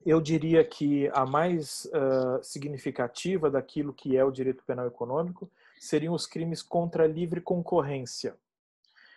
Eu 0.05 0.21
diria 0.21 0.63
que 0.63 1.09
a 1.13 1.25
mais 1.25 1.83
uh, 1.87 2.41
significativa 2.41 3.51
daquilo 3.51 3.91
que 3.91 4.15
é 4.15 4.23
o 4.23 4.31
direito 4.31 4.63
penal 4.63 4.87
econômico 4.87 5.51
seriam 5.81 6.13
os 6.13 6.25
crimes 6.25 6.63
contra 6.63 7.03
a 7.03 7.07
livre 7.07 7.41
concorrência 7.41 8.37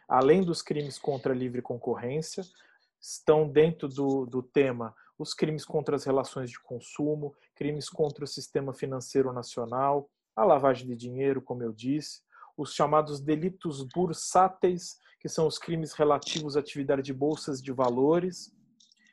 além 0.08 0.42
dos 0.42 0.62
crimes 0.62 0.98
contra 0.98 1.32
a 1.32 1.36
livre 1.36 1.62
concorrência, 1.62 2.44
estão 3.00 3.48
dentro 3.48 3.88
do, 3.88 4.26
do 4.26 4.42
tema 4.42 4.94
os 5.18 5.32
crimes 5.32 5.64
contra 5.64 5.96
as 5.96 6.04
relações 6.04 6.50
de 6.50 6.60
consumo, 6.60 7.34
crimes 7.54 7.88
contra 7.88 8.24
o 8.24 8.28
sistema 8.28 8.72
financeiro 8.72 9.32
nacional, 9.32 10.10
a 10.34 10.44
lavagem 10.44 10.86
de 10.86 10.96
dinheiro, 10.96 11.40
como 11.40 11.62
eu 11.62 11.72
disse, 11.72 12.20
os 12.56 12.74
chamados 12.74 13.20
delitos 13.20 13.82
bursáteis, 13.94 14.98
que 15.18 15.28
são 15.28 15.46
os 15.46 15.58
crimes 15.58 15.92
relativos 15.92 16.56
à 16.56 16.60
atividade 16.60 17.02
de 17.02 17.12
bolsas 17.12 17.62
de 17.62 17.72
valores, 17.72 18.52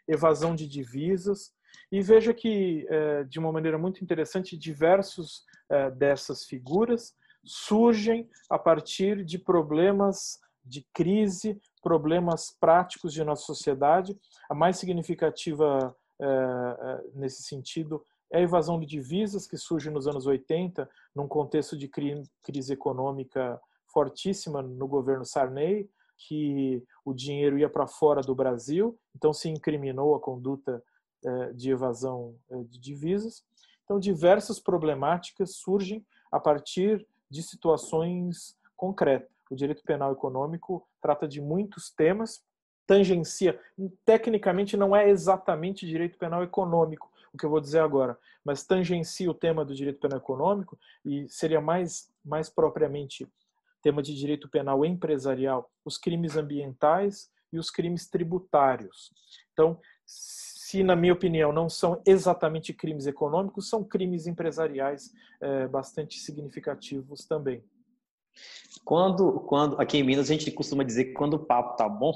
evasão 0.07 0.55
de 0.55 0.67
divisas. 0.67 1.53
E 1.91 2.01
veja 2.01 2.33
que, 2.33 2.85
é, 2.89 3.23
de 3.23 3.39
uma 3.39 3.51
maneira 3.51 3.77
muito 3.77 4.03
interessante, 4.03 4.57
diversos 4.57 5.43
é, 5.69 5.89
dessas 5.89 6.43
figuras 6.43 7.15
surgem 7.45 8.29
a 8.49 8.57
partir 8.57 9.23
de 9.23 9.37
problemas 9.37 10.39
de 10.63 10.85
crise, 10.93 11.59
problemas 11.81 12.55
práticos 12.59 13.13
de 13.13 13.23
nossa 13.23 13.43
sociedade. 13.43 14.17
A 14.49 14.55
mais 14.55 14.77
significativa 14.77 15.95
é, 16.19 17.03
nesse 17.13 17.43
sentido 17.43 18.03
é 18.31 18.37
a 18.37 18.41
evasão 18.41 18.79
de 18.79 18.85
divisas, 18.85 19.45
que 19.45 19.57
surge 19.57 19.89
nos 19.89 20.07
anos 20.07 20.25
80, 20.25 20.89
num 21.13 21.27
contexto 21.27 21.77
de 21.77 21.87
crise 21.87 22.73
econômica 22.73 23.61
fortíssima 23.87 24.61
no 24.61 24.87
governo 24.87 25.25
Sarney, 25.25 25.89
que 26.17 26.83
o 27.05 27.13
dinheiro 27.13 27.57
ia 27.57 27.69
para 27.69 27.85
fora 27.85 28.21
do 28.21 28.33
Brasil, 28.33 28.97
então 29.15 29.33
se 29.33 29.49
incriminou 29.49 30.15
a 30.15 30.19
conduta 30.19 30.83
é, 31.23 31.53
de 31.53 31.69
evasão 31.69 32.35
de 32.65 32.79
divisas. 32.79 33.43
Então, 33.83 33.99
diversas 33.99 34.59
problemáticas 34.59 35.55
surgem 35.55 36.05
a 36.31 36.39
partir 36.39 37.05
de 37.29 37.43
situações 37.43 38.57
concretas. 38.75 39.32
O 39.49 39.55
direito 39.55 39.83
penal 39.83 40.11
econômico 40.11 40.87
trata 41.01 41.27
de 41.27 41.41
muitos 41.41 41.91
temas, 41.91 42.43
tangencia, 42.87 43.59
tecnicamente 44.05 44.75
não 44.75 44.95
é 44.95 45.09
exatamente 45.09 45.87
direito 45.87 46.17
penal 46.17 46.43
econômico, 46.43 47.11
o 47.33 47.37
que 47.37 47.45
eu 47.45 47.49
vou 47.49 47.59
dizer 47.61 47.79
agora, 47.79 48.17
mas 48.43 48.65
tangencia 48.65 49.29
o 49.29 49.33
tema 49.33 49.65
do 49.65 49.73
direito 49.73 49.99
penal 49.99 50.19
econômico 50.19 50.77
e 51.03 51.27
seria 51.29 51.61
mais, 51.61 52.11
mais 52.23 52.49
propriamente 52.49 53.27
tema 53.81 54.01
de 54.01 54.15
direito 54.15 54.49
penal 54.49 54.85
empresarial, 54.85 55.69
os 55.83 55.97
crimes 55.97 56.37
ambientais 56.37 57.29
e 57.51 57.59
os 57.59 57.69
crimes 57.69 58.09
tributários. 58.09 59.11
Então, 59.51 59.79
se, 60.05 60.83
na 60.83 60.95
minha 60.95 61.13
opinião, 61.13 61.51
não 61.51 61.69
são 61.69 62.01
exatamente 62.05 62.73
crimes 62.73 63.05
econômicos, 63.05 63.69
são 63.69 63.83
crimes 63.83 64.25
empresariais 64.25 65.11
é, 65.41 65.67
bastante 65.67 66.19
significativos 66.19 67.25
também. 67.25 67.63
Quando, 68.83 69.39
quando 69.41 69.79
aqui 69.79 69.97
em 69.97 70.03
Minas 70.03 70.29
a 70.29 70.33
gente 70.33 70.51
costuma 70.51 70.83
dizer 70.83 71.05
que 71.05 71.13
quando 71.13 71.35
o 71.35 71.45
papo 71.45 71.75
tá 71.75 71.87
bom, 71.87 72.13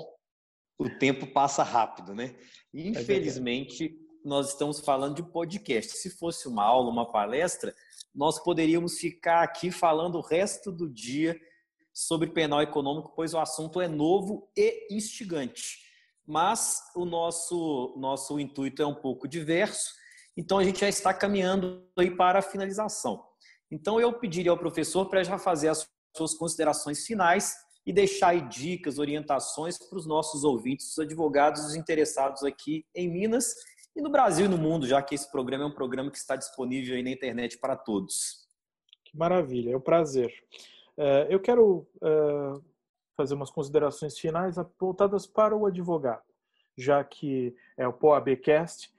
o 0.78 0.90
tempo 0.90 1.28
passa 1.28 1.64
rápido, 1.64 2.14
né? 2.14 2.36
É 2.74 2.88
Infelizmente, 2.88 3.98
nós 4.24 4.50
estamos 4.50 4.80
falando 4.80 5.16
de 5.16 5.24
podcast. 5.24 5.98
Se 5.98 6.10
fosse 6.10 6.48
uma 6.48 6.64
aula, 6.64 6.92
uma 6.92 7.12
palestra, 7.12 7.74
nós 8.14 8.40
poderíamos 8.44 9.00
ficar 9.00 9.44
aqui 9.44 9.72
falando 9.72 10.16
o 10.16 10.22
resto 10.22 10.72
do 10.72 10.90
dia 10.90 11.40
sobre 11.94 12.28
penal 12.28 12.62
econômico, 12.62 13.14
pois 13.16 13.34
o 13.34 13.40
assunto 13.40 13.82
é 13.82 13.88
novo 13.88 14.52
e 14.56 14.88
instigante. 14.92 15.80
Mas 16.26 16.82
o 16.96 17.06
nosso, 17.06 17.96
nosso 17.98 18.40
intuito 18.40 18.82
é 18.82 18.86
um 18.86 18.94
pouco 18.94 19.28
diverso, 19.28 19.94
então 20.36 20.60
a 20.60 20.64
gente 20.64 20.82
já 20.82 20.90
está 20.90 21.14
caminhando 21.14 21.88
aí 21.98 22.12
para 22.12 22.40
a 22.40 22.44
finalização. 22.44 23.26
Então 23.72 24.00
eu 24.00 24.14
pediria 24.14 24.52
ao 24.52 24.58
professor 24.58 25.10
para 25.10 25.24
já 25.24 25.38
fazer 25.38 25.70
as 25.70 25.90
suas 26.18 26.34
considerações 26.34 27.06
finais 27.06 27.56
e 27.86 27.94
deixar 27.94 28.30
aí 28.30 28.42
dicas, 28.42 29.00
orientações 29.00 29.78
para 29.78 29.98
os 29.98 30.06
nossos 30.06 30.44
ouvintes, 30.44 30.92
os 30.92 31.00
advogados 31.00 31.74
interessados 31.74 32.44
aqui 32.44 32.86
em 32.94 33.10
Minas 33.10 33.56
e 33.96 34.02
no 34.02 34.10
Brasil 34.10 34.46
e 34.46 34.50
no 34.50 34.58
mundo, 34.58 34.86
já 34.86 35.02
que 35.02 35.16
esse 35.16 35.32
programa 35.32 35.64
é 35.64 35.68
um 35.68 35.74
programa 35.74 36.12
que 36.12 36.18
está 36.18 36.36
disponível 36.36 36.96
aí 36.96 37.04
na 37.04 37.12
internet 37.12 37.58
para 37.58 37.78
todos. 37.78 38.46
Que 39.06 39.18
maravilha, 39.18 39.72
é 39.72 39.78
um 39.78 39.82
prazer. 39.82 40.34
É, 40.98 41.28
eu 41.30 41.40
quero 41.40 41.88
é, 42.04 42.60
fazer 43.16 43.36
umas 43.36 43.50
considerações 43.50 44.20
finais 44.20 44.58
voltadas 44.80 45.26
para 45.26 45.56
o 45.56 45.66
advogado, 45.66 46.26
já 46.78 47.02
que 47.04 47.56
é 47.78 47.88
o 47.88 47.94
POABcast, 47.94 48.92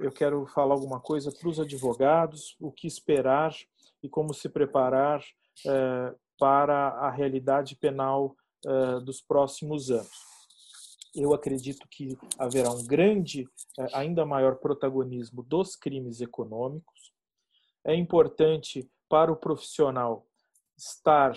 eu 0.00 0.10
quero 0.10 0.46
falar 0.46 0.74
alguma 0.74 0.98
coisa 0.98 1.30
para 1.30 1.48
os 1.48 1.60
advogados, 1.60 2.56
o 2.58 2.72
que 2.72 2.86
esperar 2.86 3.54
e 4.02 4.08
como 4.08 4.32
se 4.32 4.48
preparar 4.48 5.22
é, 5.66 6.14
para 6.40 6.88
a 6.88 7.10
realidade 7.10 7.76
penal 7.76 8.34
dos 9.04 9.20
próximos 9.20 9.90
anos. 9.90 10.30
Eu 11.14 11.34
acredito 11.34 11.86
que 11.88 12.16
haverá 12.38 12.70
um 12.70 12.84
grande, 12.84 13.48
ainda 13.92 14.24
maior 14.24 14.56
protagonismo 14.56 15.42
dos 15.42 15.76
crimes 15.76 16.20
econômicos. 16.20 17.12
É 17.84 17.94
importante 17.94 18.90
para 19.08 19.30
o 19.30 19.36
profissional 19.36 20.26
estar 20.76 21.36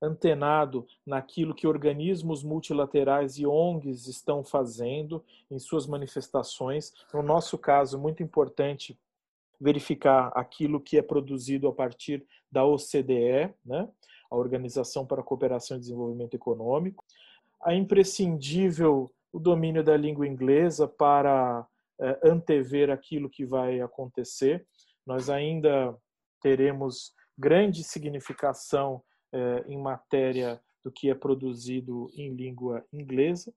antenado 0.00 0.86
naquilo 1.04 1.54
que 1.54 1.66
organismos 1.66 2.42
multilaterais 2.42 3.38
e 3.38 3.46
ONGs 3.46 4.06
estão 4.06 4.44
fazendo 4.44 5.24
em 5.50 5.58
suas 5.58 5.86
manifestações. 5.86 6.92
No 7.12 7.22
nosso 7.22 7.56
caso, 7.58 7.98
muito 7.98 8.22
importante 8.22 8.98
verificar 9.58 10.30
aquilo 10.34 10.80
que 10.80 10.98
é 10.98 11.02
produzido 11.02 11.68
a 11.68 11.72
partir 11.72 12.24
da 12.52 12.64
OCDE, 12.64 13.54
né? 13.64 13.88
A 14.34 14.38
Organização 14.38 15.06
para 15.06 15.20
a 15.20 15.24
Cooperação 15.24 15.76
e 15.76 15.80
Desenvolvimento 15.80 16.34
Econômico. 16.34 17.04
É 17.66 17.74
imprescindível 17.74 19.10
o 19.32 19.38
domínio 19.38 19.82
da 19.82 19.96
língua 19.96 20.26
inglesa 20.26 20.86
para 20.86 21.66
é, 22.00 22.20
antever 22.24 22.90
aquilo 22.90 23.30
que 23.30 23.44
vai 23.44 23.80
acontecer. 23.80 24.66
Nós 25.06 25.30
ainda 25.30 25.96
teremos 26.40 27.12
grande 27.38 27.82
significação 27.82 29.02
eh, 29.32 29.64
em 29.66 29.76
matéria 29.76 30.60
do 30.84 30.92
que 30.92 31.10
é 31.10 31.14
produzido 31.14 32.08
em 32.14 32.32
língua 32.34 32.84
inglesa. 32.92 33.52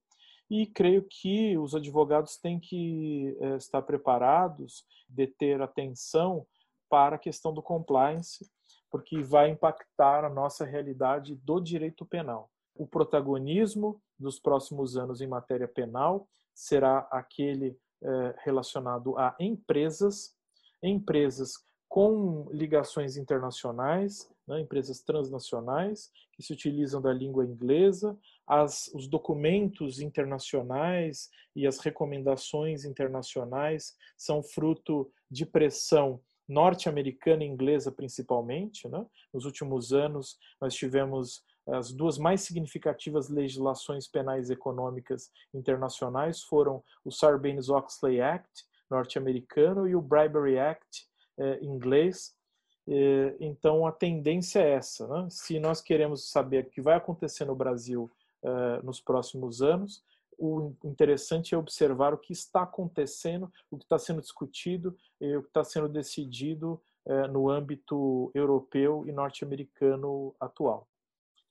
E 0.49 0.65
creio 0.65 1.05
que 1.07 1.57
os 1.57 1.75
advogados 1.75 2.37
têm 2.37 2.59
que 2.59 3.37
eh, 3.39 3.57
estar 3.57 3.81
preparados, 3.83 4.83
de 5.07 5.27
ter 5.27 5.61
atenção 5.61 6.47
para 6.89 7.17
a 7.17 7.19
questão 7.19 7.53
do 7.53 7.61
compliance, 7.61 8.49
porque 8.89 9.21
vai 9.21 9.49
impactar 9.49 10.23
a 10.23 10.29
nossa 10.29 10.65
realidade 10.65 11.35
do 11.35 11.59
direito 11.59 12.05
penal. 12.05 12.49
O 12.75 12.87
protagonismo 12.87 14.01
dos 14.17 14.39
próximos 14.39 14.97
anos 14.97 15.21
em 15.21 15.27
matéria 15.27 15.67
penal 15.67 16.27
será 16.53 17.07
aquele 17.11 17.77
eh, 18.01 18.35
relacionado 18.43 19.17
a 19.17 19.35
empresas, 19.39 20.35
empresas 20.81 21.53
com 21.87 22.47
ligações 22.51 23.17
internacionais, 23.17 24.29
né, 24.47 24.59
empresas 24.59 25.01
transnacionais 25.01 26.11
que 26.33 26.43
se 26.43 26.53
utilizam 26.53 27.01
da 27.01 27.13
língua 27.13 27.45
inglesa, 27.45 28.17
as, 28.45 28.87
os 28.93 29.07
documentos 29.07 29.99
internacionais 29.99 31.29
e 31.55 31.65
as 31.65 31.79
recomendações 31.79 32.85
internacionais 32.85 33.95
são 34.15 34.43
fruto 34.43 35.11
de 35.29 35.45
pressão 35.45 36.21
norte-americana 36.47 37.43
e 37.43 37.47
inglesa 37.47 37.91
principalmente. 37.91 38.87
Né? 38.87 39.05
Nos 39.33 39.45
últimos 39.45 39.93
anos, 39.93 40.37
nós 40.61 40.73
tivemos 40.73 41.43
as 41.67 41.91
duas 41.91 42.17
mais 42.17 42.41
significativas 42.41 43.29
legislações 43.29 44.07
penais 44.07 44.49
econômicas 44.49 45.29
internacionais 45.53 46.41
foram 46.41 46.81
o 47.03 47.11
Sarbanes-Oxley 47.11 48.21
Act 48.21 48.65
norte-americano 48.89 49.87
e 49.87 49.95
o 49.95 50.01
Bribery 50.01 50.57
Act 50.57 51.07
é, 51.37 51.63
inglês. 51.63 52.33
É, 52.87 53.35
então, 53.39 53.85
a 53.85 53.91
tendência 53.91 54.59
é 54.59 54.71
essa. 54.71 55.07
Né? 55.07 55.27
Se 55.29 55.59
nós 55.59 55.81
queremos 55.81 56.31
saber 56.31 56.63
o 56.63 56.69
que 56.69 56.81
vai 56.81 56.95
acontecer 56.95 57.43
no 57.43 57.55
Brasil 57.55 58.09
é, 58.43 58.81
nos 58.81 59.01
próximos 59.01 59.61
anos, 59.61 60.03
o 60.37 60.73
interessante 60.83 61.55
é 61.55 61.57
observar 61.57 62.13
o 62.13 62.17
que 62.17 62.31
está 62.31 62.63
acontecendo, 62.63 63.51
o 63.71 63.77
que 63.77 63.85
está 63.85 63.97
sendo 63.97 64.21
discutido 64.21 64.95
e 65.19 65.35
o 65.35 65.41
que 65.41 65.47
está 65.47 65.63
sendo 65.63 65.89
decidido 65.89 66.81
é, 67.05 67.27
no 67.27 67.49
âmbito 67.49 68.31
europeu 68.35 69.05
e 69.07 69.11
norte-americano 69.11 70.35
atual. 70.39 70.87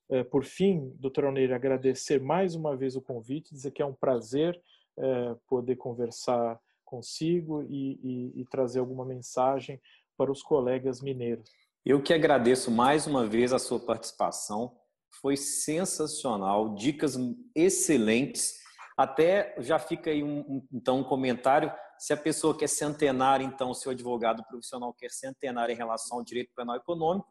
É, 0.09 0.23
por 0.23 0.45
fim, 0.45 0.93
doutor 0.99 1.25
Alneira, 1.25 1.55
agradecer 1.55 2.21
mais 2.21 2.55
uma 2.55 2.75
vez 2.75 2.95
o 2.95 3.01
convite, 3.01 3.53
dizer 3.53 3.71
que 3.71 3.81
é 3.81 3.85
um 3.85 3.93
prazer 3.93 4.59
é, 4.97 5.35
poder 5.47 5.75
conversar 5.75 6.59
consigo 6.85 7.63
e, 7.63 7.99
e, 8.01 8.41
e 8.41 8.45
trazer 8.45 8.79
alguma 8.79 9.03
mensagem 9.03 9.81
para 10.17 10.31
os 10.31 10.41
colegas 10.41 11.01
mineiros. 11.01 11.51
Eu 11.85 12.01
que 12.01 12.13
agradeço 12.13 12.71
mais 12.71 13.05
uma 13.05 13.25
vez 13.25 13.51
a 13.51 13.59
sua 13.59 13.79
participação. 13.79 14.75
Foi 15.21 15.35
sensacional, 15.35 16.75
dicas 16.75 17.17
excelentes. 17.55 18.59
Até 18.97 19.55
já 19.59 19.77
fica 19.77 20.09
aí 20.09 20.23
um, 20.23 20.65
então 20.73 20.99
um 20.99 21.03
comentário. 21.03 21.71
Se 21.99 22.13
a 22.13 22.17
pessoa 22.17 22.57
quer 22.57 22.67
se 22.67 22.83
antenar, 22.83 23.41
então, 23.41 23.73
se 23.73 23.87
o 23.87 23.91
advogado 23.91 24.43
profissional 24.45 24.91
quer 24.93 25.11
se 25.11 25.27
antenar 25.27 25.69
em 25.69 25.75
relação 25.75 26.17
ao 26.17 26.23
direito 26.23 26.51
penal 26.55 26.75
econômico, 26.75 27.27